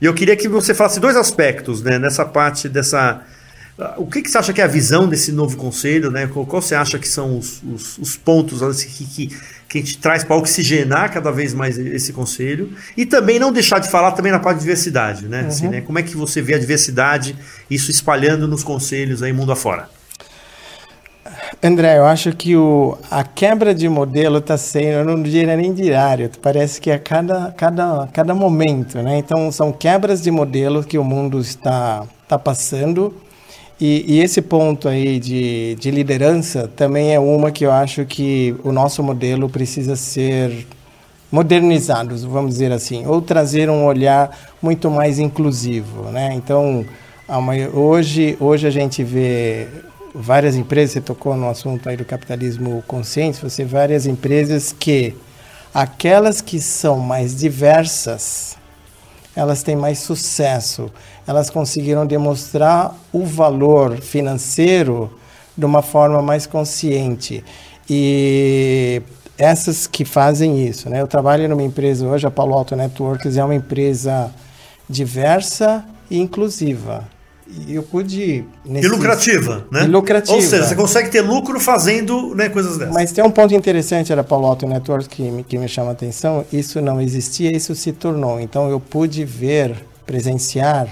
E 0.00 0.06
eu 0.06 0.14
queria 0.14 0.34
que 0.34 0.48
você 0.48 0.72
falasse 0.72 0.98
dois 0.98 1.14
aspectos, 1.14 1.82
né, 1.82 1.98
nessa 1.98 2.24
parte 2.24 2.70
dessa 2.70 3.22
o 3.96 4.06
que, 4.06 4.22
que, 4.22 4.30
você 4.30 4.38
acha 4.38 4.52
que 4.52 4.60
é 4.60 4.64
a 4.64 4.68
visão 4.68 5.08
desse 5.08 5.32
novo 5.32 5.56
conselho? 5.56 6.10
Né? 6.10 6.28
Qual, 6.28 6.46
qual 6.46 6.62
você 6.62 6.76
acha 6.76 6.96
que 6.96 7.08
são 7.08 7.36
os, 7.36 7.60
os, 7.62 7.98
os 7.98 8.16
pontos 8.16 8.84
que, 8.84 9.04
que, 9.04 9.26
que, 9.68 9.78
a 9.78 9.80
gente 9.80 9.98
traz 9.98 10.22
para 10.22 10.36
oxigenar 10.36 11.12
cada 11.12 11.32
vez 11.32 11.52
mais 11.52 11.76
esse 11.76 12.12
conselho? 12.12 12.72
E 12.96 13.04
também 13.04 13.38
não 13.40 13.52
deixar 13.52 13.80
de 13.80 13.90
falar 13.90 14.12
também 14.12 14.30
na 14.30 14.38
parte 14.38 14.58
de 14.58 14.62
diversidade. 14.62 15.26
Né? 15.26 15.40
Assim, 15.40 15.46
uhum. 15.46 15.48
Assim, 15.48 15.68
né? 15.68 15.80
Como 15.80 15.98
é 15.98 16.02
que 16.04 16.16
você 16.16 16.40
vê 16.40 16.54
a 16.54 16.58
diversidade, 16.58 17.36
isso 17.68 17.90
espalhando 17.90 18.46
nos 18.46 18.62
conselhos 18.62 19.24
aí 19.24 19.32
mundo 19.32 19.50
afora? 19.50 19.88
André, 21.60 21.98
eu 21.98 22.04
acho 22.04 22.30
que 22.32 22.54
o, 22.56 22.96
a 23.10 23.24
quebra 23.24 23.74
de 23.74 23.88
modelo 23.88 24.38
está 24.38 24.56
sendo, 24.56 24.98
eu 24.98 25.04
não 25.04 25.20
diria 25.20 25.56
nem 25.56 25.72
diário, 25.72 26.30
parece 26.40 26.80
que 26.80 26.90
é 26.90 26.98
cada, 26.98 27.52
cada, 27.56 28.08
cada 28.12 28.34
momento. 28.34 29.02
Né? 29.02 29.18
Então, 29.18 29.50
são 29.50 29.72
quebras 29.72 30.22
de 30.22 30.30
modelo 30.30 30.84
que 30.84 30.98
o 30.98 31.02
mundo 31.02 31.40
está, 31.40 32.04
está 32.22 32.38
passando 32.38 33.14
e, 33.80 34.04
e, 34.06 34.20
esse 34.20 34.40
ponto 34.40 34.88
aí 34.88 35.18
de, 35.18 35.74
de 35.76 35.90
liderança 35.90 36.70
também 36.76 37.12
é 37.12 37.18
uma 37.18 37.50
que 37.50 37.66
eu 37.66 37.72
acho 37.72 38.04
que 38.04 38.54
o 38.62 38.70
nosso 38.70 39.02
modelo 39.02 39.48
precisa 39.48 39.96
ser 39.96 40.66
modernizado, 41.30 42.16
vamos 42.28 42.52
dizer 42.52 42.70
assim, 42.70 43.04
ou 43.06 43.20
trazer 43.20 43.68
um 43.68 43.84
olhar 43.84 44.30
muito 44.62 44.88
mais 44.88 45.18
inclusivo, 45.18 46.04
né? 46.12 46.32
Então, 46.34 46.86
hoje, 47.72 48.36
hoje 48.38 48.68
a 48.68 48.70
gente 48.70 49.02
vê 49.02 49.66
várias 50.14 50.54
empresas, 50.54 50.92
você 50.92 51.00
tocou 51.00 51.34
no 51.36 51.48
assunto 51.48 51.88
aí 51.88 51.96
do 51.96 52.04
capitalismo 52.04 52.84
consciente, 52.86 53.42
você 53.42 53.64
vê 53.64 53.70
várias 53.70 54.06
empresas 54.06 54.72
que 54.72 55.16
aquelas 55.74 56.40
que 56.40 56.60
são 56.60 57.00
mais 57.00 57.34
diversas, 57.34 58.56
elas 59.36 59.62
têm 59.62 59.76
mais 59.76 59.98
sucesso 59.98 60.90
elas 61.26 61.50
conseguiram 61.50 62.06
demonstrar 62.06 62.94
o 63.12 63.24
valor 63.24 64.00
financeiro 64.00 65.10
de 65.56 65.64
uma 65.64 65.82
forma 65.82 66.20
mais 66.20 66.46
consciente. 66.46 67.42
E 67.88 69.02
essas 69.38 69.86
que 69.86 70.04
fazem 70.04 70.66
isso, 70.66 70.88
né? 70.88 71.00
Eu 71.00 71.06
trabalho 71.06 71.48
numa 71.48 71.62
empresa 71.62 72.06
hoje, 72.06 72.26
a 72.26 72.30
Palo 72.30 72.54
Alto 72.54 72.76
Networks 72.76 73.36
é 73.36 73.44
uma 73.44 73.54
empresa 73.54 74.30
diversa 74.88 75.84
e 76.10 76.20
inclusiva. 76.20 77.04
E 77.46 77.74
eu 77.74 77.82
pude. 77.82 78.44
Nesse... 78.64 78.86
E 78.86 78.90
lucrativa, 78.90 79.66
né? 79.70 79.84
E 79.84 79.86
lucrativa. 79.86 80.34
Ou 80.34 80.42
seja, 80.42 80.66
você 80.66 80.74
consegue 80.74 81.10
ter 81.10 81.20
lucro 81.20 81.60
fazendo 81.60 82.34
né, 82.34 82.48
coisas 82.48 82.78
dessas. 82.78 82.94
Mas 82.94 83.12
tem 83.12 83.22
um 83.22 83.30
ponto 83.30 83.54
interessante 83.54 84.14
da 84.14 84.24
Palo 84.24 84.46
Alto 84.46 84.66
Networks 84.66 85.06
que 85.06 85.22
me, 85.22 85.44
que 85.44 85.58
me 85.58 85.68
chama 85.68 85.90
a 85.90 85.92
atenção. 85.92 86.44
Isso 86.52 86.80
não 86.80 87.00
existia, 87.00 87.54
isso 87.54 87.74
se 87.74 87.92
tornou. 87.92 88.40
Então 88.40 88.70
eu 88.70 88.80
pude 88.80 89.24
ver, 89.24 89.74
presenciar 90.06 90.88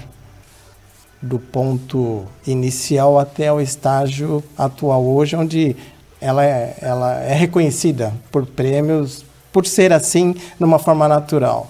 do 1.21 1.39
ponto 1.39 2.23
inicial 2.45 3.17
até 3.17 3.51
o 3.51 3.59
estágio 3.59 4.43
atual 4.57 5.03
hoje, 5.05 5.35
onde 5.35 5.75
ela 6.19 6.45
é, 6.45 6.75
ela 6.81 7.19
é 7.21 7.33
reconhecida 7.33 8.13
por 8.31 8.45
prêmios 8.45 9.25
por 9.51 9.65
ser 9.67 9.93
assim, 9.93 10.33
de 10.33 10.63
uma 10.63 10.79
forma 10.79 11.07
natural. 11.07 11.69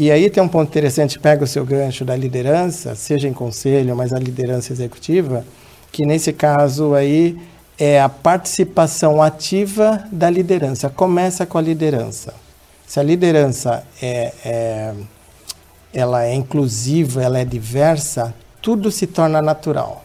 E 0.00 0.10
aí 0.10 0.30
tem 0.30 0.42
um 0.42 0.48
ponto 0.48 0.66
interessante, 0.66 1.18
pega 1.18 1.44
o 1.44 1.46
seu 1.46 1.62
gancho 1.62 2.06
da 2.06 2.16
liderança, 2.16 2.94
seja 2.94 3.28
em 3.28 3.34
conselho, 3.34 3.94
mas 3.94 4.14
a 4.14 4.18
liderança 4.18 4.72
executiva, 4.72 5.44
que 5.92 6.06
nesse 6.06 6.32
caso 6.32 6.94
aí 6.94 7.38
é 7.78 8.00
a 8.00 8.08
participação 8.08 9.20
ativa 9.20 10.02
da 10.10 10.30
liderança. 10.30 10.88
Começa 10.88 11.44
com 11.44 11.58
a 11.58 11.60
liderança. 11.60 12.32
Se 12.86 12.98
a 12.98 13.02
liderança 13.02 13.84
é, 14.00 14.32
é, 14.42 14.94
ela 15.92 16.24
é 16.24 16.32
inclusiva, 16.32 17.22
ela 17.22 17.38
é 17.38 17.44
diversa, 17.44 18.34
tudo 18.62 18.90
se 18.90 19.06
torna 19.06 19.42
natural. 19.42 20.02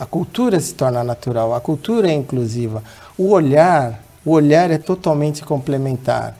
A 0.00 0.06
cultura 0.06 0.58
se 0.58 0.72
torna 0.72 1.04
natural, 1.04 1.54
a 1.54 1.60
cultura 1.60 2.08
é 2.08 2.14
inclusiva. 2.14 2.82
O 3.18 3.28
olhar, 3.28 4.02
o 4.24 4.30
olhar 4.30 4.70
é 4.70 4.78
totalmente 4.78 5.44
complementar. 5.44 6.34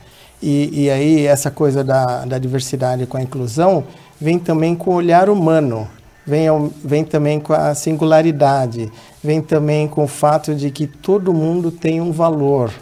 E, 0.45 0.83
e 0.83 0.89
aí 0.89 1.25
essa 1.25 1.49
coisa 1.49 1.85
da, 1.85 2.25
da 2.25 2.37
diversidade 2.37 3.05
com 3.05 3.15
a 3.15 3.21
inclusão 3.21 3.85
vem 4.19 4.37
também 4.37 4.75
com 4.75 4.91
o 4.91 4.95
olhar 4.95 5.29
humano, 5.29 5.87
vem, 6.27 6.49
vem 6.83 7.05
também 7.05 7.39
com 7.39 7.53
a 7.53 7.73
singularidade, 7.73 8.91
vem 9.23 9.41
também 9.41 9.87
com 9.87 10.03
o 10.03 10.07
fato 10.07 10.53
de 10.53 10.69
que 10.69 10.85
todo 10.85 11.33
mundo 11.33 11.71
tem 11.71 12.01
um 12.01 12.11
valor 12.11 12.73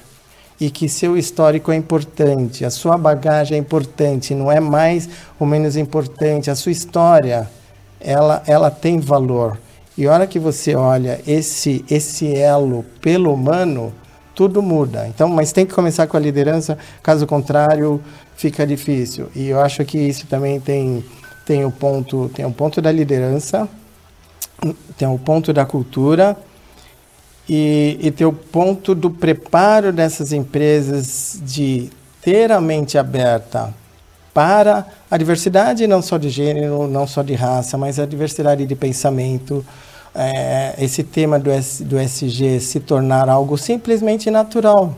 e 0.59 0.71
que 0.71 0.89
seu 0.89 1.15
histórico 1.15 1.71
é 1.71 1.75
importante, 1.75 2.65
a 2.65 2.71
sua 2.71 2.97
bagagem 2.97 3.55
é 3.55 3.59
importante, 3.59 4.33
não 4.33 4.51
é 4.51 4.59
mais 4.59 5.07
ou 5.39 5.45
menos 5.45 5.77
importante, 5.77 6.49
a 6.49 6.55
sua 6.55 6.71
história, 6.71 7.47
ela, 7.99 8.41
ela 8.47 8.71
tem 8.71 8.99
valor. 8.99 9.59
E 9.95 10.07
a 10.07 10.13
hora 10.13 10.25
que 10.25 10.39
você 10.39 10.73
olha 10.73 11.21
esse, 11.27 11.85
esse 11.87 12.33
elo 12.35 12.83
pelo 12.99 13.31
humano, 13.31 13.93
tudo 14.41 14.59
muda. 14.59 15.07
Então, 15.07 15.29
mas 15.29 15.51
tem 15.51 15.67
que 15.67 15.73
começar 15.75 16.07
com 16.07 16.17
a 16.17 16.19
liderança, 16.19 16.75
caso 17.03 17.27
contrário, 17.27 18.01
fica 18.35 18.65
difícil. 18.65 19.29
E 19.35 19.49
eu 19.49 19.59
acho 19.59 19.85
que 19.85 19.99
isso 19.99 20.25
também 20.25 20.59
tem, 20.59 21.05
tem 21.45 21.63
o 21.63 21.69
ponto, 21.69 22.27
tem 22.33 22.43
o 22.43 22.51
ponto 22.51 22.81
da 22.81 22.91
liderança, 22.91 23.69
tem 24.97 25.07
o 25.07 25.19
ponto 25.19 25.53
da 25.53 25.63
cultura, 25.63 26.35
e, 27.47 27.99
e 28.01 28.09
ter 28.09 28.25
o 28.25 28.33
ponto 28.33 28.95
do 28.95 29.11
preparo 29.11 29.93
dessas 29.93 30.33
empresas 30.33 31.39
de 31.43 31.91
ter 32.19 32.51
a 32.51 32.59
mente 32.59 32.97
aberta 32.97 33.71
para 34.33 34.87
a 35.09 35.17
diversidade 35.17 35.85
não 35.85 36.01
só 36.01 36.17
de 36.17 36.31
gênero, 36.31 36.87
não 36.87 37.05
só 37.05 37.21
de 37.21 37.35
raça, 37.35 37.77
mas 37.77 37.99
a 37.99 38.07
diversidade 38.07 38.65
de 38.65 38.75
pensamento, 38.75 39.63
é, 40.13 40.75
esse 40.79 41.03
tema 41.03 41.39
do, 41.39 41.49
S, 41.49 41.83
do 41.83 41.97
SG 41.97 42.59
se 42.59 42.79
tornar 42.79 43.29
algo 43.29 43.57
simplesmente 43.57 44.29
natural. 44.29 44.95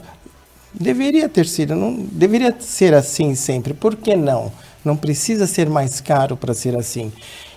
Deveria 0.74 1.30
ter 1.30 1.46
sido, 1.46 1.76
não 1.76 1.94
deveria 1.94 2.56
ser 2.60 2.94
assim 2.94 3.36
sempre. 3.36 3.74
Por 3.74 3.96
que 3.96 4.16
não? 4.16 4.52
Não 4.84 4.98
precisa 4.98 5.46
ser 5.48 5.70
mais 5.70 6.02
caro 6.02 6.36
para 6.36 6.54
ser 6.54 6.76
assim. 6.76 7.12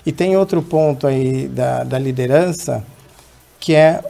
E 0.04 0.12
tem 0.12 0.36
outro 0.36 0.62
ponto 0.62 1.06
aí 1.06 1.48
da, 1.48 1.82
da 1.82 1.98
liderança 1.98 2.84
que 3.58 3.74
é 3.74 4.00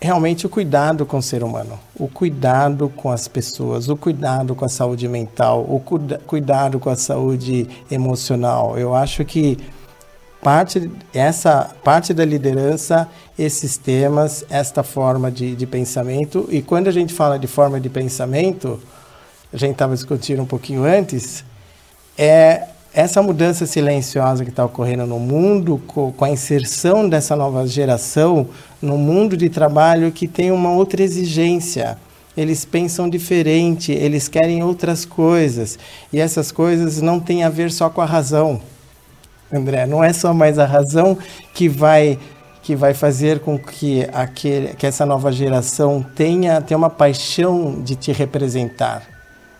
realmente 0.00 0.44
o 0.44 0.48
cuidado 0.48 1.06
com 1.06 1.18
o 1.18 1.22
ser 1.22 1.42
humano, 1.42 1.78
o 1.98 2.06
cuidado 2.06 2.92
com 2.94 3.10
as 3.10 3.26
pessoas, 3.26 3.88
o 3.88 3.96
cuidado 3.96 4.54
com 4.54 4.64
a 4.64 4.68
saúde 4.68 5.08
mental, 5.08 5.62
o 5.62 5.80
cuidado 6.26 6.78
com 6.78 6.90
a 6.90 6.96
saúde 6.96 7.66
emocional. 7.90 8.78
Eu 8.78 8.94
acho 8.94 9.24
que 9.24 9.58
parte 10.42 10.90
essa 11.12 11.74
parte 11.82 12.14
da 12.14 12.24
liderança, 12.24 13.08
esses 13.38 13.76
temas, 13.76 14.44
esta 14.48 14.82
forma 14.82 15.30
de, 15.30 15.56
de 15.56 15.66
pensamento 15.66 16.48
e 16.50 16.62
quando 16.62 16.88
a 16.88 16.92
gente 16.92 17.12
fala 17.12 17.38
de 17.38 17.46
forma 17.46 17.80
de 17.80 17.88
pensamento, 17.88 18.80
a 19.52 19.56
gente 19.56 19.72
estava 19.72 19.94
discutindo 19.94 20.42
um 20.42 20.46
pouquinho 20.46 20.84
antes, 20.84 21.44
é 22.16 22.68
essa 22.96 23.22
mudança 23.22 23.66
silenciosa 23.66 24.42
que 24.42 24.48
está 24.48 24.64
ocorrendo 24.64 25.06
no 25.06 25.18
mundo, 25.18 25.82
com, 25.86 26.10
com, 26.10 26.24
a 26.24 26.30
inserção 26.30 27.06
dessa 27.06 27.36
nova 27.36 27.66
geração 27.66 28.48
no 28.80 28.96
mundo 28.96 29.36
de 29.36 29.50
trabalho 29.50 30.10
que 30.10 30.26
tem 30.26 30.50
uma 30.50 30.72
outra 30.72 31.02
exigência. 31.02 31.98
Eles 32.34 32.64
pensam 32.64 33.06
diferente, 33.06 33.92
eles 33.92 34.28
querem 34.28 34.62
outras 34.62 35.04
coisas. 35.04 35.78
E 36.10 36.18
essas 36.18 36.50
coisas 36.50 37.02
não 37.02 37.20
têm 37.20 37.44
a 37.44 37.50
ver 37.50 37.70
só 37.70 37.90
com 37.90 38.00
a 38.00 38.06
razão. 38.06 38.62
André, 39.52 39.86
não 39.86 40.02
é 40.02 40.12
só 40.12 40.34
mais 40.34 40.58
a 40.58 40.64
razão 40.64 41.16
que 41.54 41.68
vai 41.68 42.18
que 42.66 42.74
vai 42.74 42.92
fazer 42.92 43.38
com 43.38 43.56
que, 43.56 44.04
aquele, 44.12 44.74
que 44.74 44.84
essa 44.84 45.06
nova 45.06 45.30
geração 45.30 46.04
tenha, 46.16 46.60
tenha 46.60 46.76
uma 46.76 46.90
paixão 46.90 47.80
de 47.80 47.94
te 47.94 48.10
representar. 48.10 49.04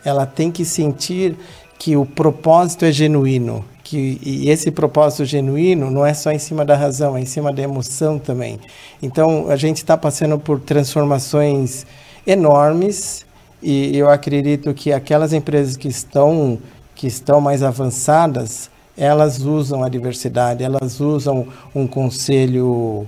Ela 0.05 0.27
tem 0.27 0.51
que 0.51 0.64
sentir 0.64 1.37
que 1.79 1.96
o 1.96 2.05
propósito 2.05 2.85
é 2.85 2.90
genuíno, 2.90 3.64
que 3.85 4.18
e 4.20 4.51
esse 4.51 4.72
propósito 4.72 5.25
genuíno 5.25 5.88
não 5.88 6.05
é 6.05 6.12
só 6.12 6.33
em 6.33 6.38
cima 6.40 6.64
da 6.64 6.75
razão, 6.75 7.16
é 7.16 7.20
em 7.20 7.25
cima 7.25 7.53
da 7.53 7.62
emoção 7.62 8.18
também. 8.18 8.59
Então 9.01 9.49
a 9.49 9.55
gente 9.55 9.77
está 9.77 9.96
passando 9.96 10.37
por 10.37 10.59
transformações 10.59 11.87
enormes 12.27 13.25
e 13.62 13.96
eu 13.96 14.11
acredito 14.11 14.75
que 14.75 14.92
aquelas 14.92 15.33
empresas 15.33 15.77
que 15.77 15.87
estão 15.87 16.59
que 16.92 17.07
estão 17.07 17.40
mais 17.40 17.62
avançadas 17.62 18.68
elas 18.97 19.41
usam 19.41 19.85
a 19.85 19.89
diversidade, 19.89 20.63
elas 20.65 21.01
usam 21.01 21.47
um 21.75 21.87
conselho 21.87 23.07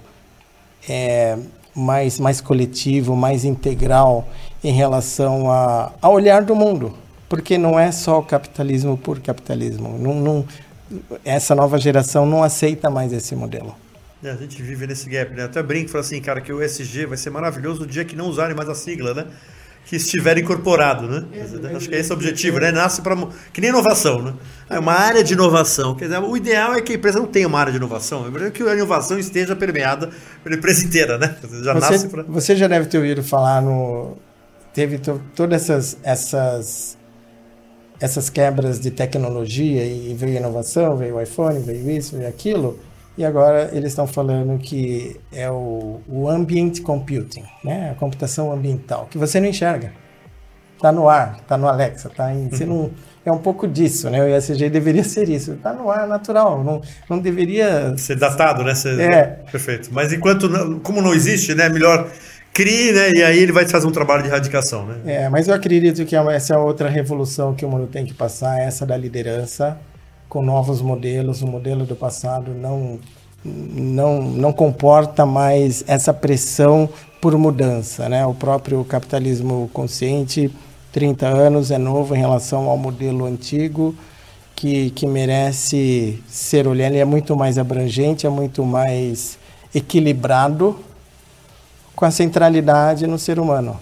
é, 0.88 1.38
mais 1.74 2.18
mais 2.18 2.40
coletivo, 2.40 3.16
mais 3.16 3.44
integral 3.44 4.28
em 4.62 4.72
relação 4.72 5.50
a, 5.50 5.92
ao 6.00 6.12
olhar 6.12 6.42
do 6.42 6.54
mundo 6.54 6.94
porque 7.28 7.58
não 7.58 7.78
é 7.78 7.92
só 7.92 8.18
o 8.18 8.22
capitalismo 8.22 8.96
por 8.96 9.20
capitalismo. 9.20 9.98
Não, 9.98 10.14
não, 10.14 10.48
essa 11.24 11.54
nova 11.54 11.78
geração 11.78 12.24
não 12.24 12.42
aceita 12.42 12.88
mais 12.88 13.12
esse 13.12 13.36
modelo. 13.36 13.76
É, 14.24 14.30
a 14.30 14.36
gente 14.36 14.60
vive 14.62 14.86
nesse 14.86 15.08
gap, 15.08 15.32
né? 15.34 15.44
Até 15.44 15.62
brinco, 15.62 15.90
falo 15.90 16.00
assim, 16.00 16.20
cara, 16.20 16.40
que 16.40 16.52
o 16.52 16.62
SG 16.62 17.06
vai 17.06 17.16
ser 17.16 17.30
maravilhoso 17.30 17.80
no 17.80 17.86
dia 17.86 18.04
que 18.04 18.16
não 18.16 18.26
usarem 18.26 18.56
mais 18.56 18.68
a 18.68 18.74
sigla, 18.74 19.14
né? 19.14 19.26
Que 19.88 19.96
estiver 19.96 20.36
incorporado, 20.36 21.08
né? 21.08 21.24
Acho 21.74 21.88
que 21.88 21.94
é 21.94 21.98
esse 21.98 22.10
o 22.10 22.14
objetivo, 22.14 22.58
né? 22.58 22.70
Nasce 22.70 23.00
para 23.00 23.16
que 23.52 23.58
nem 23.58 23.70
inovação, 23.70 24.20
né? 24.20 24.34
É 24.68 24.78
uma 24.78 24.92
área 24.92 25.24
de 25.24 25.32
inovação. 25.32 25.94
Quer 25.94 26.04
dizer, 26.04 26.18
o 26.18 26.36
ideal 26.36 26.74
é 26.74 26.82
que 26.82 26.92
a 26.92 26.94
empresa 26.94 27.18
não 27.18 27.26
tenha 27.26 27.48
uma 27.48 27.58
área 27.58 27.72
de 27.72 27.78
inovação. 27.78 28.26
É 28.26 28.50
que 28.50 28.62
a 28.62 28.74
inovação 28.74 29.18
esteja 29.18 29.56
permeada 29.56 30.10
pela 30.44 30.56
empresa 30.56 30.84
inteira, 30.84 31.16
né? 31.16 31.34
Já 31.64 31.72
você, 31.72 31.90
nasce 31.90 32.08
pra... 32.08 32.22
você 32.22 32.54
já 32.54 32.68
deve 32.68 32.86
ter 32.86 32.98
ouvido 32.98 33.22
falar 33.22 33.62
no 33.62 34.18
teve 34.74 34.98
todas 35.34 35.62
essas 35.62 35.96
essas 36.02 36.98
essas 37.98 38.30
quebras 38.30 38.78
de 38.78 38.90
tecnologia 38.90 39.84
e 39.84 40.14
veio 40.14 40.36
inovação, 40.36 40.96
veio 40.96 41.16
o 41.16 41.20
iPhone, 41.20 41.58
veio 41.60 41.90
isso, 41.90 42.16
veio 42.16 42.28
aquilo, 42.28 42.78
e 43.18 43.24
agora 43.24 43.68
eles 43.72 43.90
estão 43.90 44.06
falando 44.06 44.56
que 44.58 45.18
é 45.32 45.50
o, 45.50 46.00
o 46.08 46.28
ambient 46.28 46.80
computing, 46.82 47.42
né? 47.64 47.90
a 47.90 47.94
computação 47.94 48.52
ambiental, 48.52 49.08
que 49.10 49.18
você 49.18 49.40
não 49.40 49.48
enxerga. 49.48 49.92
Está 50.76 50.92
no 50.92 51.08
ar, 51.08 51.38
está 51.42 51.58
no 51.58 51.66
Alexa, 51.66 52.08
tá 52.08 52.32
em, 52.32 52.48
você 52.48 52.64
não, 52.64 52.92
é 53.26 53.32
um 53.32 53.38
pouco 53.38 53.66
disso, 53.66 54.08
né? 54.08 54.22
O 54.22 54.28
ESG 54.28 54.70
deveria 54.70 55.02
ser 55.02 55.28
isso, 55.28 55.54
está 55.54 55.72
no 55.72 55.90
ar, 55.90 56.06
natural, 56.06 56.62
não, 56.62 56.80
não 57.10 57.18
deveria... 57.18 57.98
Ser 57.98 58.14
datado, 58.14 58.62
né? 58.62 58.76
Ser, 58.76 59.00
é. 59.00 59.24
Perfeito. 59.50 59.90
Mas 59.92 60.12
enquanto, 60.12 60.48
como 60.84 61.02
não 61.02 61.12
existe, 61.12 61.52
né? 61.56 61.68
Melhor 61.68 62.08
crie, 62.54 62.92
né? 62.92 63.10
E 63.10 63.24
aí 63.24 63.38
ele 63.40 63.50
vai 63.50 63.66
fazer 63.66 63.88
um 63.88 63.90
trabalho 63.90 64.22
de 64.22 64.28
erradicação, 64.28 64.86
né? 64.86 64.98
É, 65.04 65.28
mas 65.28 65.48
eu 65.48 65.54
acredito 65.54 66.04
que 66.04 66.14
essa 66.14 66.54
é 66.54 66.56
outra 66.56 66.88
revolução 66.88 67.52
que 67.52 67.64
o 67.64 67.68
mundo 67.68 67.88
tem 67.88 68.06
que 68.06 68.14
passar, 68.14 68.60
essa 68.60 68.86
da 68.86 68.96
liderança, 68.96 69.76
com 70.28 70.42
novos 70.42 70.80
modelos. 70.80 71.42
O 71.42 71.46
modelo 71.46 71.84
do 71.84 71.96
passado 71.96 72.52
não, 72.52 72.98
não, 73.44 74.22
não 74.22 74.52
comporta 74.52 75.24
mais 75.24 75.84
essa 75.86 76.12
pressão 76.12 76.88
por 77.20 77.36
mudança, 77.36 78.08
né? 78.08 78.24
O 78.26 78.34
próprio 78.34 78.84
capitalismo 78.84 79.70
consciente, 79.72 80.50
30 80.92 81.26
anos, 81.26 81.70
é 81.70 81.78
novo 81.78 82.14
em 82.14 82.18
relação 82.18 82.68
ao 82.68 82.76
modelo 82.76 83.24
antigo, 83.24 83.94
que, 84.54 84.90
que 84.90 85.06
merece 85.06 86.22
ser 86.28 86.66
olhado. 86.66 86.92
Ele 86.92 86.98
é 86.98 87.04
muito 87.04 87.36
mais 87.36 87.58
abrangente, 87.58 88.26
é 88.26 88.30
muito 88.30 88.64
mais 88.64 89.38
equilibrado, 89.74 90.78
com 91.94 92.04
a 92.04 92.10
centralidade 92.10 93.06
no 93.06 93.18
ser 93.18 93.40
humano. 93.40 93.78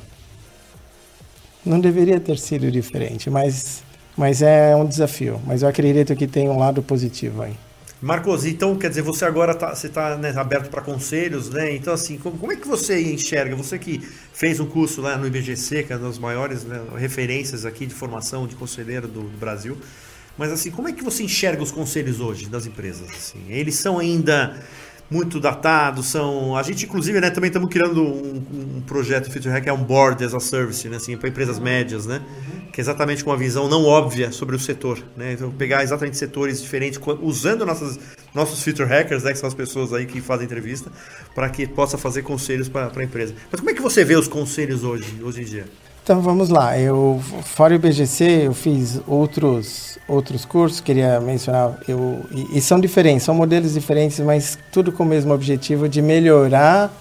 Não 1.65 1.81
deveria 1.81 2.19
ter 2.19 2.39
sido 2.39 2.71
diferente, 2.71 3.29
mas, 3.29 3.83
mas 4.17 4.43
é 4.43 4.75
um 4.75 4.87
desafio. 4.87 5.41
Mas 5.47 5.63
eu 5.63 5.69
acredito 5.69 6.17
que 6.17 6.27
tem 6.27 6.49
um 6.49 6.59
lado 6.59 6.83
positivo 6.83 7.43
aí. 7.43 7.55
Marcos, 8.01 8.45
então 8.45 8.77
quer 8.77 8.91
dizer, 8.91 9.03
você 9.03 9.25
agora 9.25 9.55
tá, 9.55 9.75
você 9.75 9.87
está 9.87 10.17
né, 10.17 10.33
aberto 10.37 10.69
para 10.69 10.83
conselhos, 10.83 11.49
né? 11.49 11.75
Então, 11.75 11.95
assim, 11.95 12.19
como, 12.19 12.37
como, 12.37 12.53
é 12.53 12.57
que 12.57 12.69
você 12.69 13.01
enxerga? 13.01 13.57
Você 13.57 13.79
que 13.79 13.99
fez 14.33 14.61
um 14.61 14.67
curso 14.67 15.01
lá 15.01 15.17
no 15.17 15.27
IBGC, 15.27 15.83
que 15.83 15.93
é 15.93 15.97
uma 15.97 16.07
das 16.07 16.19
maiores 16.19 16.63
né, 16.65 16.79
referências 16.97 17.65
aqui 17.65 17.87
de 17.87 17.95
formação 17.95 18.47
de 18.47 18.55
conselheiro 18.55 19.09
do, 19.09 19.23
do, 19.23 19.39
Brasil, 19.39 19.79
mas 20.37 20.53
assim, 20.53 20.71
como 20.71 20.89
é 20.89 20.93
que 20.93 21.03
você 21.03 21.23
enxerga 21.23 21.63
os 21.63 21.73
conselhos 21.73 22.21
hoje 22.21 22.51
das 22.51 22.67
empresas? 22.67 23.09
Assim? 23.09 23.43
Eles 23.49 23.77
são 23.77 23.99
ainda 23.99 24.63
muito 25.11 25.39
datados, 25.39 26.07
são. 26.07 26.57
A 26.57 26.63
gente, 26.63 26.85
inclusive, 26.85 27.21
né, 27.21 27.31
também 27.31 27.49
estamos 27.49 27.69
criando 27.69 28.03
um, 28.03 28.77
um 28.77 28.81
projeto 28.81 29.31
Future 29.31 29.51
Hack, 29.51 29.67
é 29.67 29.73
um 29.73 29.83
board 29.83 30.25
as 30.25 30.35
a 30.35 30.41
service, 30.41 30.89
né, 30.89 30.97
assim, 30.97 31.17
para 31.17 31.29
empresas 31.29 31.59
médias, 31.59 32.07
né? 32.07 32.21
Que 32.73 32.81
é 32.81 32.83
exatamente 32.83 33.25
com 33.25 33.31
uma 33.31 33.37
visão 33.37 33.69
não 33.69 33.85
óbvia 33.85 34.33
sobre 34.33 34.57
o 34.57 34.59
setor. 34.59 34.99
Né? 35.17 35.33
Então, 35.33 35.51
pegar 35.51 35.83
exatamente 35.83 36.17
setores 36.17 36.61
diferentes, 36.61 37.01
usando 37.23 37.65
nossas, 37.65 37.99
nossos 38.35 38.63
Future 38.63 38.89
Hackers, 38.89 39.23
né, 39.23 39.33
que 39.33 39.39
são 39.39 39.49
as 39.49 39.55
pessoas 39.55 39.93
aí 39.93 40.07
que 40.07 40.21
fazem 40.21 40.45
entrevista, 40.45 40.91
para 41.35 41.49
que 41.49 41.67
possa 41.67 41.97
fazer 41.97 42.23
conselhos 42.23 42.69
para 42.69 42.91
a 42.95 43.05
empresa. 43.05 43.35
Mas 43.51 43.61
como 43.61 43.71
é 43.71 43.75
que 43.75 43.83
você 43.83 44.05
vê 44.05 44.17
os 44.17 44.29
conselhos 44.29 44.85
hoje, 44.85 45.21
hoje 45.23 45.43
em 45.43 45.45
dia? 45.45 45.65
Então 46.07 46.21
vamos 46.21 46.51
lá, 46.51 46.79
eu 46.79 47.21
fora 47.43 47.73
o 47.73 47.75
IBGC, 47.75 48.43
eu 48.45 48.55
fiz 48.55 49.01
outros 49.09 49.99
outros 50.07 50.45
cursos, 50.45 50.79
queria 50.79 51.19
mencionar, 51.19 51.81
eu, 51.89 52.25
e, 52.31 52.59
e, 52.59 52.61
são 52.61 52.79
diferentes, 52.79 53.25
são 53.25 53.35
modelos 53.35 53.75
diferentes, 53.75 54.21
mas 54.21 54.57
tudo 54.71 54.93
com 54.93 55.03
o 55.03 55.07
mesmo 55.07 55.35
objetivo 55.35 55.89
de 55.89 56.01
melhorar 56.01 56.93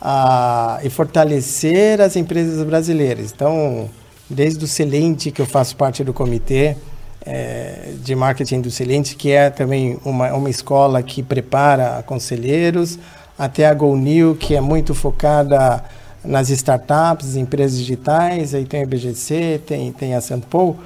a, 0.00 0.80
e 0.82 0.88
fortalecer 0.88 2.00
as 2.00 2.16
empresas 2.16 2.66
brasileiras. 2.66 3.30
Então, 3.30 3.90
desde 4.30 4.64
o 4.64 4.66
Celente, 4.66 5.30
que 5.30 5.42
eu 5.42 5.46
faço 5.46 5.76
parte 5.76 6.02
do 6.02 6.14
comitê 6.14 6.78
é, 7.26 7.92
de 8.02 8.16
marketing 8.16 8.62
do 8.62 8.70
Celente, 8.70 9.16
que 9.16 9.32
é 9.32 9.50
também 9.50 9.98
uma, 10.02 10.32
uma 10.32 10.48
escola 10.48 11.02
que 11.02 11.22
prepara 11.22 12.02
conselheiros, 12.06 12.98
até 13.38 13.66
a 13.66 13.74
GoNew, 13.74 14.34
que 14.34 14.56
é 14.56 14.62
muito 14.62 14.94
focada 14.94 15.84
nas 16.26 16.50
startups, 16.50 17.36
empresas 17.36 17.78
digitais, 17.78 18.54
aí 18.54 18.64
tem 18.64 18.82
a 18.82 18.86
BGC, 18.86 19.60
tem, 19.66 19.92
tem 19.92 20.14
a 20.14 20.20
Sampo, 20.20 20.76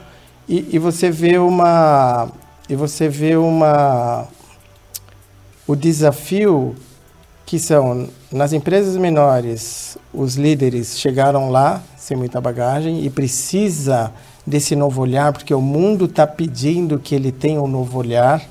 e, 0.48 0.68
e 0.72 0.79
você 0.79 1.11
vê 1.11 1.38
uma 1.38 2.29
e 2.68 2.74
você 2.74 3.09
vê 3.09 3.37
uma 3.37 4.29
o 5.66 5.74
desafio 5.74 6.74
que 7.46 7.59
são 7.59 8.09
nas 8.31 8.53
empresas 8.53 8.96
menores, 8.96 9.98
os 10.14 10.37
líderes 10.37 10.98
chegaram 10.98 11.50
lá 11.50 11.83
sem 11.96 12.16
muita 12.16 12.40
bagagem 12.40 13.05
e 13.05 13.11
precisa 13.11 14.12
desse 14.46 14.74
novo 14.74 15.03
olhar, 15.03 15.33
porque 15.33 15.55
o 15.55 15.61
mundo 15.61 16.05
está 16.05 16.26
pedindo 16.26 16.98
que 16.98 17.14
ele 17.14 17.33
tenha 17.33 17.61
um 17.61 17.66
novo 17.66 17.98
olhar. 17.98 18.42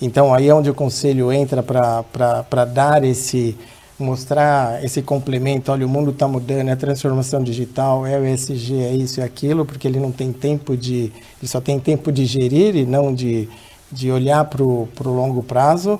Então 0.00 0.32
aí 0.34 0.48
é 0.48 0.54
onde 0.54 0.70
o 0.70 0.74
conselho 0.74 1.32
entra 1.32 1.62
para 1.62 2.64
dar 2.64 3.04
esse 3.04 3.56
mostrar 3.98 4.84
esse 4.84 5.00
complemento, 5.00 5.72
olha, 5.72 5.86
o 5.86 5.88
mundo 5.88 6.10
está 6.10 6.28
mudando, 6.28 6.68
é 6.68 6.72
a 6.72 6.76
transformação 6.76 7.42
digital, 7.42 8.06
é 8.06 8.18
o 8.18 8.26
ESG, 8.26 8.82
é 8.82 8.92
isso 8.92 9.20
e 9.20 9.22
aquilo, 9.22 9.64
porque 9.64 9.88
ele 9.88 9.98
não 9.98 10.12
tem 10.12 10.32
tempo 10.32 10.76
de, 10.76 11.12
ele 11.40 11.48
só 11.48 11.60
tem 11.60 11.80
tempo 11.80 12.12
de 12.12 12.26
gerir 12.26 12.76
e 12.76 12.84
não 12.84 13.14
de, 13.14 13.48
de 13.90 14.10
olhar 14.10 14.44
para 14.44 14.62
o 14.62 14.88
longo 15.04 15.42
prazo. 15.42 15.98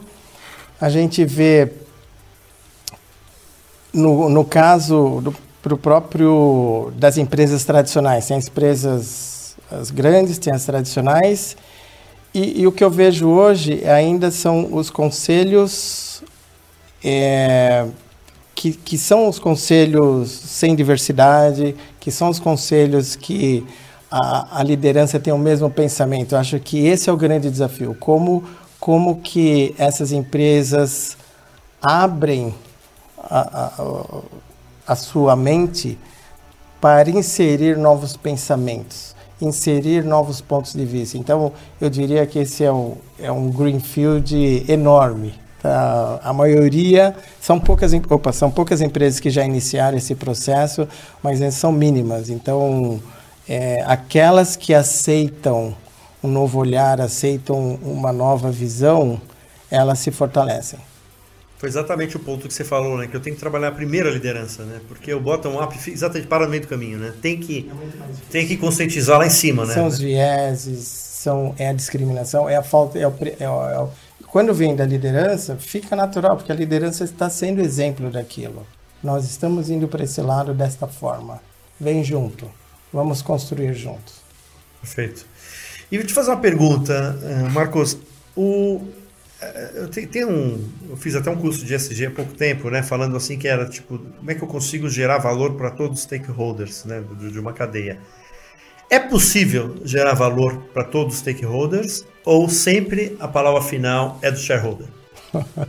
A 0.79 0.91
gente 0.91 1.25
vê, 1.25 1.73
no, 3.93 4.29
no 4.29 4.45
caso 4.45 5.21
do 5.23 5.35
pro 5.67 5.77
próprio 5.77 6.93
das 6.97 7.19
empresas 7.19 7.65
tradicionais, 7.65 8.25
tem 8.29 8.37
as 8.37 8.47
empresas 8.47 9.57
as 9.69 9.91
grandes, 9.91 10.39
tem 10.39 10.53
as 10.53 10.65
tradicionais, 10.65 11.57
e, 12.33 12.61
e 12.61 12.67
o 12.69 12.73
que 12.73 12.85
eu 12.85 12.91
vejo 12.91 13.27
hoje 13.27 13.85
ainda 13.85 14.31
são 14.31 14.73
os 14.73 14.91
conselhos 14.91 16.16
é, 17.03 17.87
que, 18.55 18.73
que 18.73 18.97
são 18.97 19.29
os 19.29 19.39
conselhos 19.39 20.31
sem 20.31 20.75
diversidade, 20.75 21.77
que 22.01 22.11
são 22.11 22.31
os 22.31 22.41
conselhos 22.41 23.15
que 23.15 23.67
a, 24.11 24.61
a 24.61 24.63
liderança 24.63 25.21
tem 25.21 25.33
o 25.33 25.39
mesmo 25.39 25.71
pensamento. 25.71 26.35
Eu 26.35 26.39
acho 26.39 26.59
que 26.59 26.87
esse 26.87 27.11
é 27.11 27.13
o 27.13 27.17
grande 27.17 27.51
desafio. 27.51 27.95
Como, 28.01 28.43
como 28.81 29.21
que 29.21 29.75
essas 29.79 30.11
empresas 30.11 31.17
abrem 31.83 32.55
a, 33.19 33.41
a, 33.41 34.23
a 34.87 34.97
sua 34.97 35.37
mente 35.37 35.99
para 36.81 37.11
inserir 37.11 37.77
novos 37.77 38.17
pensamentos, 38.17 39.15
inserir 39.41 40.05
novos 40.05 40.41
pontos 40.41 40.73
de 40.73 40.85
vista. 40.85 41.19
Então, 41.19 41.53
eu 41.81 41.91
diria 41.91 42.27
que 42.27 42.39
esse 42.39 42.65
é, 42.65 42.73
um 42.73 42.97
é 43.19 43.31
um 43.31 43.51
greenfield 43.51 44.65
enorme 44.71 45.46
Tá? 45.63 46.21
A 46.23 46.33
maioria 46.33 47.15
são 47.41 47.59
poucas, 47.59 47.93
opa, 47.93 48.33
são 48.33 48.51
poucas 48.51 48.81
empresas 48.81 49.21
que 49.21 49.31
já 49.31 49.45
iniciaram 49.45 49.97
esse 49.97 50.15
processo, 50.15 50.87
mas 51.23 51.55
são 51.55 51.73
mínimas. 51.73 52.29
Então, 52.29 53.01
é, 53.49 53.83
aquelas 53.87 54.57
que 54.57 54.75
aceitam 54.75 55.75
um 56.23 56.29
novo 56.29 56.59
olhar, 56.59 57.01
aceitam 57.01 57.79
uma 57.83 58.13
nova 58.13 58.51
visão, 58.51 59.21
elas 59.71 59.99
se 59.99 60.11
fortalecem. 60.11 60.79
Foi 61.59 61.71
exatamente 61.71 62.17
o 62.17 62.21
ponto 62.21 62.47
que 62.47 62.53
você 62.53 62.65
falou, 62.65 62.99
né? 62.99 63.07
Que 63.07 63.17
eu 63.17 63.21
tenho 63.21 63.35
que 63.35 63.41
trabalhar 63.41 63.69
a 63.69 63.73
primeira 63.73 64.11
liderança, 64.11 64.63
né? 64.63 64.79
Porque 64.89 65.13
o 65.15 65.21
bottom-up 65.21 65.75
exatamente 65.91 66.29
para 66.29 66.45
no 66.45 66.51
meio 66.51 66.63
do 66.63 66.69
caminho, 66.69 66.99
né? 66.99 67.15
Tem 67.23 67.39
que, 67.39 67.71
é 67.71 68.31
tem 68.31 68.47
que 68.47 68.59
conscientizar 68.59 69.19
lá 69.19 69.27
em 69.27 69.31
cima, 69.31 69.65
né? 69.65 69.73
São 69.73 69.87
os 69.87 69.99
vieses, 69.99 70.87
são, 70.87 71.55
é 71.59 71.69
a 71.71 71.73
discriminação, 71.73 72.47
é 72.47 72.57
a 72.57 72.63
falta, 72.63 72.99
é 72.99 73.09
o, 73.09 73.15
é 73.41 73.49
o, 73.49 73.69
é 73.71 73.81
o 73.81 73.89
quando 74.29 74.53
vem 74.53 74.75
da 74.75 74.85
liderança, 74.85 75.57
fica 75.57 75.95
natural, 75.97 76.37
porque 76.37 76.53
a 76.53 76.55
liderança 76.55 77.05
está 77.05 77.31
sendo 77.31 77.61
exemplo 77.61 78.11
daquilo. 78.11 78.67
Nós 79.03 79.25
estamos 79.25 79.71
indo 79.71 79.87
para 79.89 80.05
esse 80.05 80.21
lado 80.21 80.53
desta 80.53 80.87
forma. 80.87 81.41
Vem 81.79 82.03
junto. 82.03 82.51
Vamos 82.93 83.23
construir 83.23 83.75
juntos. 83.75 84.15
Perfeito. 84.81 85.27
E 85.91 85.99
vou 85.99 86.07
te 86.07 86.13
fazer 86.13 86.31
uma 86.31 86.41
pergunta, 86.41 87.19
eh, 87.23 87.49
Marcos. 87.51 87.99
O, 88.35 88.83
eh, 89.41 90.25
um, 90.27 90.69
eu 90.91 90.97
fiz 90.97 91.15
até 91.15 91.31
um 91.31 91.37
curso 91.37 91.65
de 91.65 91.75
SG 91.75 92.07
há 92.07 92.11
pouco 92.11 92.35
tempo, 92.35 92.71
né? 92.71 92.83
Falando 92.83 93.17
assim 93.17 93.39
que 93.39 93.47
era 93.47 93.69
tipo, 93.69 93.99
como 93.99 94.31
é 94.31 94.35
que 94.35 94.43
eu 94.43 94.49
consigo 94.49 94.89
gerar 94.89 95.19
valor 95.19 95.55
para 95.55 95.71
todos 95.71 95.99
os 95.99 96.05
stakeholders 96.05 96.85
né, 96.85 97.03
de 97.31 97.39
uma 97.39 97.53
cadeia. 97.53 97.99
É 98.91 98.99
possível 98.99 99.77
gerar 99.85 100.15
valor 100.15 100.57
para 100.73 100.85
todos 100.85 101.15
os 101.15 101.21
stakeholders 101.21 102.05
ou 102.27 102.49
sempre 102.51 103.17
a 103.21 103.29
palavra 103.29 103.63
final 103.63 104.19
é 104.21 104.31
do 104.31 104.39
shareholder? 104.39 104.89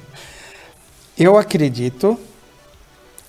Eu 1.17 1.37
acredito 1.37 2.19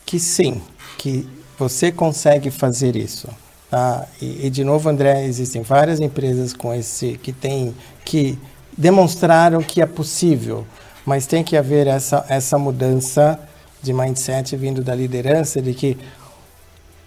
que 0.04 0.18
sim, 0.18 0.60
que 0.96 1.28
você 1.58 1.92
consegue 1.92 2.50
fazer 2.50 2.96
isso. 2.96 3.28
Tá? 3.70 4.06
E, 4.20 4.46
e, 4.46 4.50
de 4.50 4.64
novo, 4.64 4.88
André, 4.88 5.26
existem 5.26 5.60
várias 5.60 6.00
empresas 6.00 6.54
com 6.54 6.74
esse 6.74 7.18
que 7.18 7.32
tem 7.32 7.74
que 8.04 8.38
demonstraram 8.76 9.62
que 9.62 9.82
é 9.82 9.86
possível, 9.86 10.66
mas 11.04 11.26
tem 11.26 11.44
que 11.44 11.56
haver 11.56 11.86
essa 11.86 12.24
essa 12.28 12.58
mudança 12.58 13.38
de 13.82 13.92
mindset 13.92 14.56
vindo 14.56 14.82
da 14.82 14.94
liderança 14.94 15.60
de 15.60 15.74
que 15.74 15.98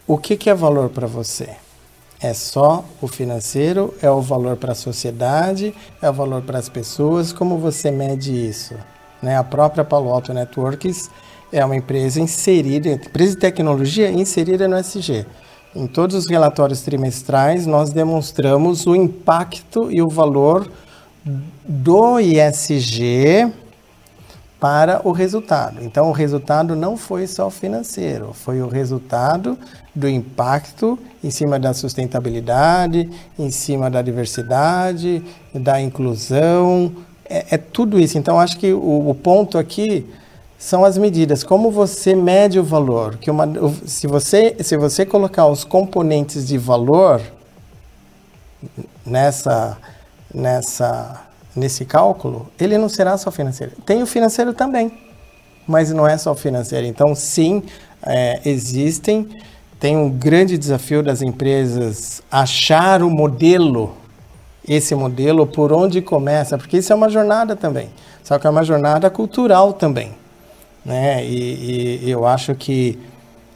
o 0.05 0.17
que, 0.17 0.37
que 0.37 0.49
é 0.49 0.53
valor 0.53 0.89
para 0.89 1.07
você? 1.07 1.55
É 2.21 2.33
só 2.35 2.85
o 3.01 3.07
financeiro? 3.07 3.95
É 3.99 4.09
o 4.09 4.21
valor 4.21 4.55
para 4.55 4.73
a 4.73 4.75
sociedade? 4.75 5.73
É 5.99 6.07
o 6.07 6.13
valor 6.13 6.43
para 6.43 6.59
as 6.59 6.69
pessoas? 6.69 7.33
Como 7.33 7.57
você 7.57 7.89
mede 7.89 8.31
isso? 8.31 8.75
Né? 9.23 9.35
A 9.35 9.43
própria 9.43 9.83
Palo 9.83 10.09
Alto 10.09 10.31
Networks 10.31 11.09
é 11.51 11.65
uma 11.65 11.75
empresa 11.75 12.21
inserida, 12.21 12.89
empresa 12.89 13.31
de 13.31 13.37
tecnologia 13.37 14.11
inserida 14.11 14.67
no 14.67 14.77
SG. 14.77 15.25
Em 15.75 15.87
todos 15.87 16.15
os 16.15 16.27
relatórios 16.27 16.81
trimestrais, 16.81 17.65
nós 17.65 17.91
demonstramos 17.91 18.85
o 18.85 18.95
impacto 18.95 19.91
e 19.91 19.99
o 19.99 20.07
valor 20.07 20.69
do 21.67 22.19
ISG 22.19 23.51
para 24.61 25.01
o 25.03 25.11
resultado. 25.11 25.83
Então, 25.83 26.07
o 26.09 26.11
resultado 26.11 26.75
não 26.75 26.95
foi 26.95 27.25
só 27.25 27.49
financeiro, 27.49 28.31
foi 28.31 28.61
o 28.61 28.67
resultado 28.67 29.57
do 29.95 30.07
impacto 30.07 30.99
em 31.23 31.31
cima 31.31 31.59
da 31.59 31.73
sustentabilidade, 31.73 33.09
em 33.39 33.49
cima 33.49 33.89
da 33.89 34.03
diversidade, 34.03 35.23
da 35.51 35.81
inclusão, 35.81 36.95
é, 37.27 37.55
é 37.55 37.57
tudo 37.57 37.99
isso. 37.99 38.19
Então, 38.19 38.39
acho 38.39 38.59
que 38.59 38.71
o, 38.71 39.09
o, 39.09 39.15
ponto 39.15 39.57
aqui 39.57 40.05
são 40.59 40.85
as 40.85 40.95
medidas. 40.95 41.43
Como 41.43 41.71
você 41.71 42.13
mede 42.13 42.59
o 42.59 42.63
valor? 42.63 43.17
Que 43.17 43.31
uma, 43.31 43.47
se, 43.87 44.05
você, 44.05 44.57
se 44.59 44.77
você 44.77 45.07
colocar 45.07 45.47
os 45.47 45.63
componentes 45.63 46.47
de 46.47 46.59
valor 46.59 47.19
nessa, 49.03 49.75
nessa 50.31 51.30
nesse 51.55 51.85
cálculo, 51.85 52.49
ele 52.59 52.77
não 52.77 52.89
será 52.89 53.17
só 53.17 53.31
financeiro. 53.31 53.73
Tem 53.85 54.01
o 54.01 54.05
financeiro 54.05 54.53
também, 54.53 54.91
mas 55.67 55.91
não 55.91 56.07
é 56.07 56.17
só 56.17 56.33
financeiro. 56.35 56.87
Então, 56.87 57.13
sim, 57.15 57.63
é, 58.03 58.39
existem. 58.45 59.27
Tem 59.79 59.97
um 59.97 60.09
grande 60.09 60.57
desafio 60.57 61.01
das 61.01 61.21
empresas 61.21 62.21
achar 62.31 63.01
o 63.01 63.09
modelo, 63.09 63.95
esse 64.67 64.93
modelo, 64.93 65.47
por 65.47 65.73
onde 65.73 66.01
começa, 66.01 66.57
porque 66.57 66.77
isso 66.77 66.93
é 66.93 66.95
uma 66.95 67.09
jornada 67.09 67.55
também. 67.55 67.89
Só 68.23 68.37
que 68.37 68.45
é 68.45 68.49
uma 68.49 68.63
jornada 68.63 69.09
cultural 69.09 69.73
também. 69.73 70.11
Né? 70.85 71.25
E, 71.25 71.99
e 72.03 72.11
eu 72.11 72.25
acho 72.25 72.55
que 72.55 72.97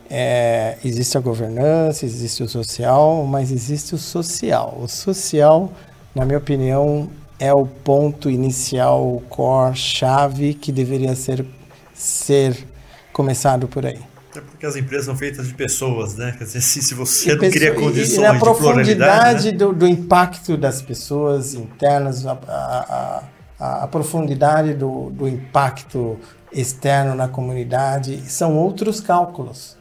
é, 0.10 0.78
existe 0.84 1.18
a 1.18 1.22
governança, 1.22 2.06
existe 2.06 2.44
o 2.44 2.50
social, 2.50 3.26
mas 3.26 3.52
existe 3.52 3.96
o 3.96 3.98
social. 3.98 4.78
O 4.82 4.88
social, 4.88 5.72
na 6.14 6.26
minha 6.26 6.38
opinião, 6.38 7.10
é 7.40 7.54
o 7.54 7.66
ponto 7.66 8.30
inicial, 8.30 9.16
o 9.16 9.22
core, 9.22 9.76
chave 9.76 10.54
que 10.54 10.72
deveria 10.72 11.16
ser 11.16 11.46
ser 11.94 12.68
começado 13.14 13.68
por 13.68 13.86
aí. 13.86 14.00
É 14.36 14.42
porque 14.42 14.66
as 14.66 14.76
empresas 14.76 15.06
são 15.06 15.16
feitas 15.16 15.48
de 15.48 15.54
pessoas, 15.54 16.16
né? 16.16 16.36
Quer 16.38 16.44
dizer, 16.44 16.60
se, 16.62 16.82
se 16.82 16.94
você 16.94 17.32
e 17.32 17.36
não 17.36 17.50
cria 17.50 17.74
condições 17.74 18.18
e, 18.18 18.22
e 18.22 18.26
a 18.26 18.38
profundidade 18.38 19.52
né? 19.52 19.58
do, 19.58 19.72
do, 19.72 19.88
impacto 19.88 20.58
das 20.58 20.82
pessoas 20.82 21.54
internas, 21.54 22.26
a, 22.26 22.34
a, 22.48 23.24
a, 23.58 23.84
a 23.84 23.88
profundidade 23.88 24.74
do, 24.74 25.10
do 25.12 25.28
impacto 25.28 26.20
externo 26.52 27.16
na 27.16 27.28
comunidade, 27.28 28.30
são 28.30 28.58
outros 28.58 29.00
cálculos. 29.00 29.75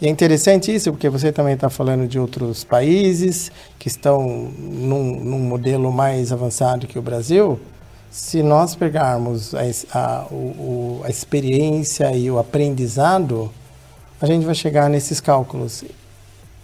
E 0.00 0.06
é 0.06 0.08
interessante 0.08 0.74
isso, 0.74 0.90
porque 0.92 1.10
você 1.10 1.30
também 1.30 1.52
está 1.52 1.68
falando 1.68 2.08
de 2.08 2.18
outros 2.18 2.64
países 2.64 3.52
que 3.78 3.86
estão 3.86 4.50
num, 4.58 5.20
num, 5.20 5.38
modelo 5.40 5.92
mais 5.92 6.32
avançado 6.32 6.86
que 6.86 6.98
o 6.98 7.02
Brasil. 7.02 7.60
Se 8.10 8.42
nós 8.42 8.74
pegarmos 8.74 9.54
a, 9.54 9.60
a, 9.92 10.26
o, 10.32 11.02
a 11.04 11.10
experiência 11.10 12.16
e 12.16 12.30
o 12.30 12.38
aprendizado, 12.38 13.52
a 14.18 14.24
gente 14.24 14.46
vai 14.46 14.54
chegar 14.54 14.88
nesses 14.88 15.20
cálculos. 15.20 15.84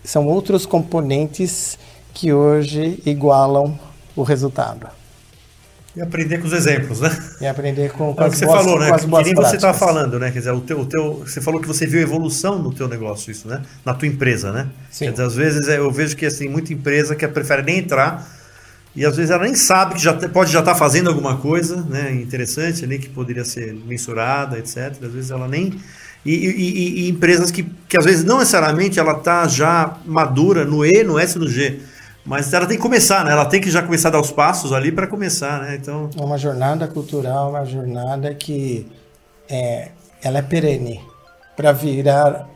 São 0.02 0.26
outros 0.28 0.64
componentes 0.64 1.78
que 2.14 2.32
hoje 2.32 3.02
igualam 3.04 3.78
o 4.16 4.22
resultado. 4.22 4.86
E 5.96 6.02
aprender 6.02 6.38
com 6.38 6.46
os 6.46 6.52
exemplos, 6.52 7.00
né? 7.00 7.10
E 7.40 7.46
aprender 7.46 7.90
com, 7.90 8.14
com 8.14 8.22
é 8.22 8.26
as 8.26 8.34
que 8.34 8.40
você 8.40 8.46
boas, 8.46 8.64
falou, 8.64 8.78
né? 8.78 8.92
que 8.92 9.06
nem 9.06 9.10
práticas. 9.10 9.48
você 9.48 9.56
estava 9.56 9.78
falando, 9.78 10.18
né? 10.18 10.30
Quer 10.30 10.40
dizer, 10.40 10.50
o 10.52 10.60
teu, 10.60 10.80
o 10.80 10.86
teu, 10.86 11.24
você 11.26 11.40
falou 11.40 11.58
que 11.58 11.66
você 11.66 11.86
viu 11.86 12.00
evolução 12.00 12.58
no 12.58 12.70
teu 12.72 12.86
negócio, 12.86 13.30
isso, 13.30 13.48
né? 13.48 13.62
Na 13.82 13.94
tua 13.94 14.06
empresa, 14.06 14.52
né? 14.52 14.68
Sim. 14.90 15.06
Quer 15.06 15.10
dizer, 15.12 15.22
às 15.24 15.34
vezes 15.34 15.68
é, 15.68 15.78
eu 15.78 15.90
vejo 15.90 16.14
que 16.14 16.26
assim, 16.26 16.48
muita 16.48 16.72
empresa 16.72 17.16
que 17.16 17.26
prefere 17.26 17.62
nem 17.62 17.78
entrar 17.78 18.28
e 18.94 19.04
às 19.04 19.16
vezes 19.16 19.30
ela 19.30 19.44
nem 19.44 19.54
sabe 19.54 19.94
que 19.94 20.02
já 20.02 20.12
pode 20.12 20.52
já 20.52 20.60
estar 20.60 20.72
tá 20.72 20.78
fazendo 20.78 21.08
alguma 21.08 21.36
coisa, 21.36 21.82
né? 21.82 22.12
Interessante 22.12 22.84
ali 22.84 22.98
que 22.98 23.08
poderia 23.08 23.44
ser 23.44 23.74
mensurada, 23.74 24.58
etc. 24.58 24.94
Às 25.02 25.12
vezes 25.12 25.30
ela 25.30 25.48
nem 25.48 25.78
e, 26.26 26.32
e, 26.34 27.04
e, 27.04 27.08
empresas 27.08 27.50
que, 27.50 27.64
que 27.88 27.96
às 27.96 28.04
vezes 28.04 28.24
não 28.24 28.38
necessariamente 28.38 28.98
ela 28.98 29.12
está 29.12 29.46
já 29.46 29.96
madura 30.04 30.64
no 30.64 30.84
E, 30.84 31.04
no 31.04 31.18
S, 31.18 31.38
no 31.38 31.48
G. 31.48 31.78
Mas 32.26 32.52
ela 32.52 32.66
tem 32.66 32.76
que 32.76 32.82
começar, 32.82 33.24
né? 33.24 33.30
Ela 33.30 33.46
tem 33.46 33.60
que 33.60 33.70
já 33.70 33.80
começar 33.80 34.08
a 34.08 34.12
dar 34.12 34.20
os 34.20 34.32
passos 34.32 34.72
ali 34.72 34.90
para 34.90 35.06
começar, 35.06 35.60
né? 35.60 35.76
Então 35.76 36.10
é 36.18 36.20
uma 36.20 36.36
jornada 36.36 36.88
cultural, 36.88 37.50
uma 37.50 37.64
jornada 37.64 38.34
que 38.34 38.86
é, 39.48 39.90
ela 40.20 40.38
é 40.38 40.42
perene 40.42 41.00
para 41.56 41.70
virar 41.70 42.48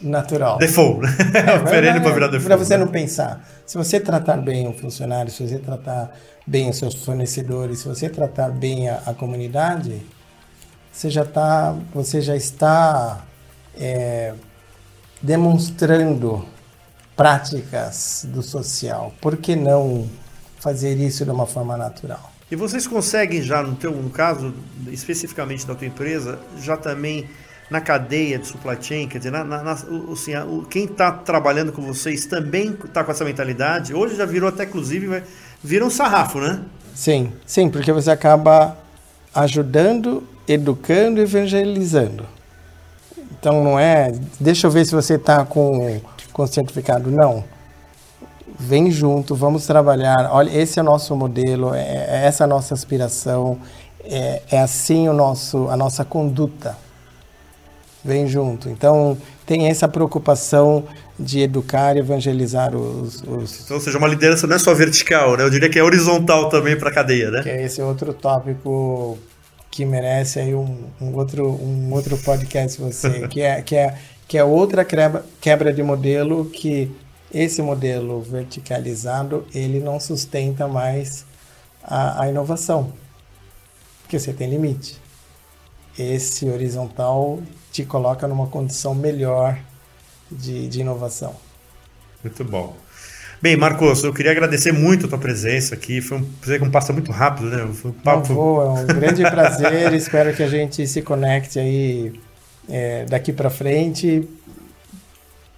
natural. 0.00 0.56
Default, 0.56 1.02
né? 1.02 1.16
É, 1.34 1.58
perene 1.70 2.00
para 2.00 2.12
virar 2.12 2.26
default. 2.28 2.46
Para 2.46 2.56
você 2.56 2.78
né? 2.78 2.84
não 2.84 2.90
pensar. 2.90 3.46
Se 3.66 3.76
você 3.76 4.00
tratar 4.00 4.38
bem 4.38 4.66
o 4.66 4.72
funcionário, 4.72 5.30
se 5.30 5.46
você 5.46 5.58
tratar 5.58 6.10
bem 6.46 6.70
os 6.70 6.78
seus 6.78 6.94
fornecedores, 7.04 7.80
se 7.80 7.88
você 7.88 8.08
tratar 8.08 8.50
bem 8.50 8.88
a, 8.88 9.02
a 9.06 9.12
comunidade, 9.12 10.00
você 10.90 11.10
já 11.10 11.26
tá, 11.26 11.76
você 11.92 12.22
já 12.22 12.34
está 12.34 13.22
é, 13.78 14.32
demonstrando 15.20 16.53
práticas 17.16 18.26
do 18.28 18.42
social. 18.42 19.12
Por 19.20 19.36
que 19.36 19.54
não 19.56 20.08
fazer 20.58 20.96
isso 20.98 21.24
de 21.24 21.30
uma 21.30 21.46
forma 21.46 21.76
natural? 21.76 22.32
E 22.50 22.56
vocês 22.56 22.86
conseguem 22.86 23.42
já, 23.42 23.62
no, 23.62 23.74
teu, 23.74 23.90
no 23.90 24.10
caso 24.10 24.54
especificamente 24.88 25.66
da 25.66 25.74
tua 25.74 25.86
empresa, 25.86 26.38
já 26.60 26.76
também 26.76 27.28
na 27.70 27.80
cadeia 27.80 28.38
de 28.38 28.46
supply 28.46 28.76
chain, 28.80 29.08
quer 29.08 29.18
dizer, 29.18 29.30
na, 29.30 29.42
na, 29.42 29.72
assim, 29.72 30.32
quem 30.68 30.84
está 30.84 31.10
trabalhando 31.10 31.72
com 31.72 31.82
vocês 31.82 32.26
também 32.26 32.76
está 32.84 33.02
com 33.02 33.10
essa 33.10 33.24
mentalidade? 33.24 33.94
Hoje 33.94 34.16
já 34.16 34.26
virou 34.26 34.48
até, 34.48 34.64
inclusive, 34.64 35.22
vira 35.62 35.84
um 35.84 35.90
sarrafo, 35.90 36.38
né? 36.38 36.60
Sim, 36.94 37.32
sim, 37.46 37.68
porque 37.68 37.90
você 37.90 38.10
acaba 38.10 38.76
ajudando, 39.34 40.22
educando 40.46 41.20
evangelizando. 41.20 42.26
Então 43.32 43.64
não 43.64 43.78
é, 43.78 44.12
deixa 44.38 44.66
eu 44.66 44.70
ver 44.70 44.84
se 44.84 44.94
você 44.94 45.14
está 45.14 45.44
com 45.44 46.00
com 46.34 46.46
certificado. 46.46 47.10
Não. 47.10 47.44
Vem 48.58 48.90
junto, 48.90 49.34
vamos 49.34 49.66
trabalhar. 49.66 50.28
Olha, 50.30 50.50
esse 50.50 50.78
é 50.78 50.82
o 50.82 50.84
nosso 50.84 51.16
modelo, 51.16 51.72
é, 51.72 51.80
é 51.80 52.26
essa 52.26 52.44
a 52.44 52.46
nossa 52.46 52.74
aspiração, 52.74 53.58
é, 54.04 54.42
é 54.50 54.60
assim 54.60 55.08
o 55.08 55.14
nosso, 55.14 55.68
a 55.70 55.76
nossa 55.76 56.04
conduta. 56.04 56.76
Vem 58.04 58.28
junto. 58.28 58.68
Então, 58.68 59.16
tem 59.46 59.68
essa 59.68 59.88
preocupação 59.88 60.84
de 61.18 61.40
educar 61.40 61.96
e 61.96 62.00
evangelizar 62.00 62.74
os, 62.74 63.22
os... 63.22 63.64
Então, 63.64 63.76
ou 63.76 63.82
seja, 63.82 63.96
uma 63.96 64.08
liderança 64.08 64.46
não 64.46 64.56
é 64.56 64.58
só 64.58 64.74
vertical, 64.74 65.36
né? 65.36 65.44
Eu 65.44 65.50
diria 65.50 65.70
que 65.70 65.78
é 65.78 65.82
horizontal 65.82 66.50
também 66.50 66.76
para 66.76 66.90
a 66.90 66.92
cadeia, 66.92 67.30
né? 67.30 67.42
Que 67.42 67.48
é 67.48 67.64
esse 67.64 67.80
outro 67.80 68.12
tópico 68.12 69.16
que 69.70 69.84
merece 69.84 70.38
aí 70.38 70.54
um, 70.54 70.84
um 71.00 71.16
outro, 71.16 71.48
um 71.48 71.92
outro 71.92 72.16
podcast 72.18 72.80
você, 72.80 73.26
que 73.28 73.40
é, 73.40 73.62
que 73.62 73.74
é 73.74 73.94
que 74.26 74.38
é 74.38 74.44
outra 74.44 74.84
quebra, 74.84 75.24
quebra 75.40 75.72
de 75.72 75.82
modelo 75.82 76.46
que 76.46 76.90
esse 77.32 77.60
modelo 77.60 78.22
verticalizado 78.22 79.46
ele 79.54 79.80
não 79.80 79.98
sustenta 79.98 80.68
mais 80.68 81.26
a, 81.82 82.22
a 82.22 82.28
inovação, 82.28 82.92
porque 84.02 84.18
você 84.18 84.32
tem 84.32 84.48
limite. 84.48 85.02
Esse 85.98 86.46
horizontal 86.46 87.40
te 87.72 87.84
coloca 87.84 88.26
numa 88.26 88.46
condição 88.46 88.94
melhor 88.94 89.58
de, 90.30 90.68
de 90.68 90.80
inovação. 90.80 91.34
Muito 92.22 92.44
bom. 92.44 92.76
Bem, 93.42 93.56
Marcos, 93.56 94.02
eu 94.02 94.12
queria 94.12 94.32
agradecer 94.32 94.72
muito 94.72 95.06
a 95.06 95.08
tua 95.08 95.18
presença 95.18 95.74
aqui. 95.74 96.00
Foi 96.00 96.18
um 96.18 96.24
prazer 96.24 96.62
que 96.62 96.70
passa 96.70 96.92
muito 96.92 97.12
rápido, 97.12 97.50
né? 97.50 97.68
Foi 97.74 97.90
um 97.90 97.94
papo... 97.94 98.28
Não 98.28 98.34
vou, 98.34 98.62
é 98.62 98.80
um 98.80 98.86
grande 98.86 99.22
prazer. 99.22 99.92
Espero 99.92 100.34
que 100.34 100.42
a 100.42 100.48
gente 100.48 100.86
se 100.86 101.02
conecte 101.02 101.58
aí 101.58 102.18
é, 102.68 103.04
daqui 103.04 103.32
para 103.32 103.50
frente, 103.50 104.28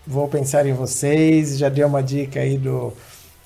vou 0.06 0.28
pensar 0.28 0.66
em 0.66 0.72
vocês. 0.72 1.58
Já 1.58 1.68
dei 1.68 1.84
uma 1.84 2.02
dica 2.02 2.40
aí 2.40 2.56
do, 2.56 2.92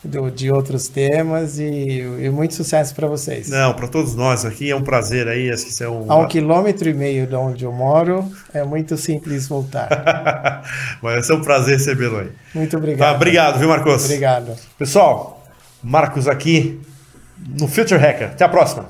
do 0.04 0.30
de 0.30 0.50
outros 0.50 0.88
temas 0.88 1.58
e, 1.58 2.00
e 2.20 2.30
muito 2.30 2.54
sucesso 2.54 2.94
para 2.94 3.06
vocês. 3.06 3.48
Não, 3.48 3.74
para 3.74 3.88
todos 3.88 4.14
nós 4.14 4.44
aqui 4.44 4.70
é 4.70 4.76
um 4.76 4.82
prazer 4.82 5.28
aí. 5.28 5.50
Acho 5.50 5.66
que 5.66 5.82
é 5.82 5.88
um... 5.88 6.10
A 6.10 6.16
um 6.16 6.26
quilômetro 6.26 6.88
e 6.88 6.94
meio 6.94 7.26
de 7.26 7.34
onde 7.34 7.64
eu 7.64 7.72
moro, 7.72 8.30
é 8.52 8.64
muito 8.64 8.96
simples 8.96 9.48
voltar. 9.48 10.62
Vai 11.02 11.22
ser 11.22 11.34
um 11.34 11.42
prazer 11.42 11.78
recebê-lo 11.78 12.18
aí. 12.18 12.30
Muito 12.54 12.76
obrigado. 12.76 13.10
Tá, 13.10 13.16
obrigado, 13.16 13.58
viu, 13.58 13.68
Marcos? 13.68 14.04
Obrigado. 14.04 14.56
Pessoal, 14.78 15.44
Marcos 15.82 16.28
aqui 16.28 16.80
no 17.58 17.66
Future 17.66 18.00
Hacker. 18.00 18.28
Até 18.28 18.44
a 18.44 18.48
próxima. 18.48 18.88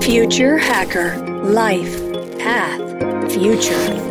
Future 0.00 0.58
Hacker 0.58 1.16
Life 1.44 2.00
Path 2.42 3.09
Future. 3.30 4.09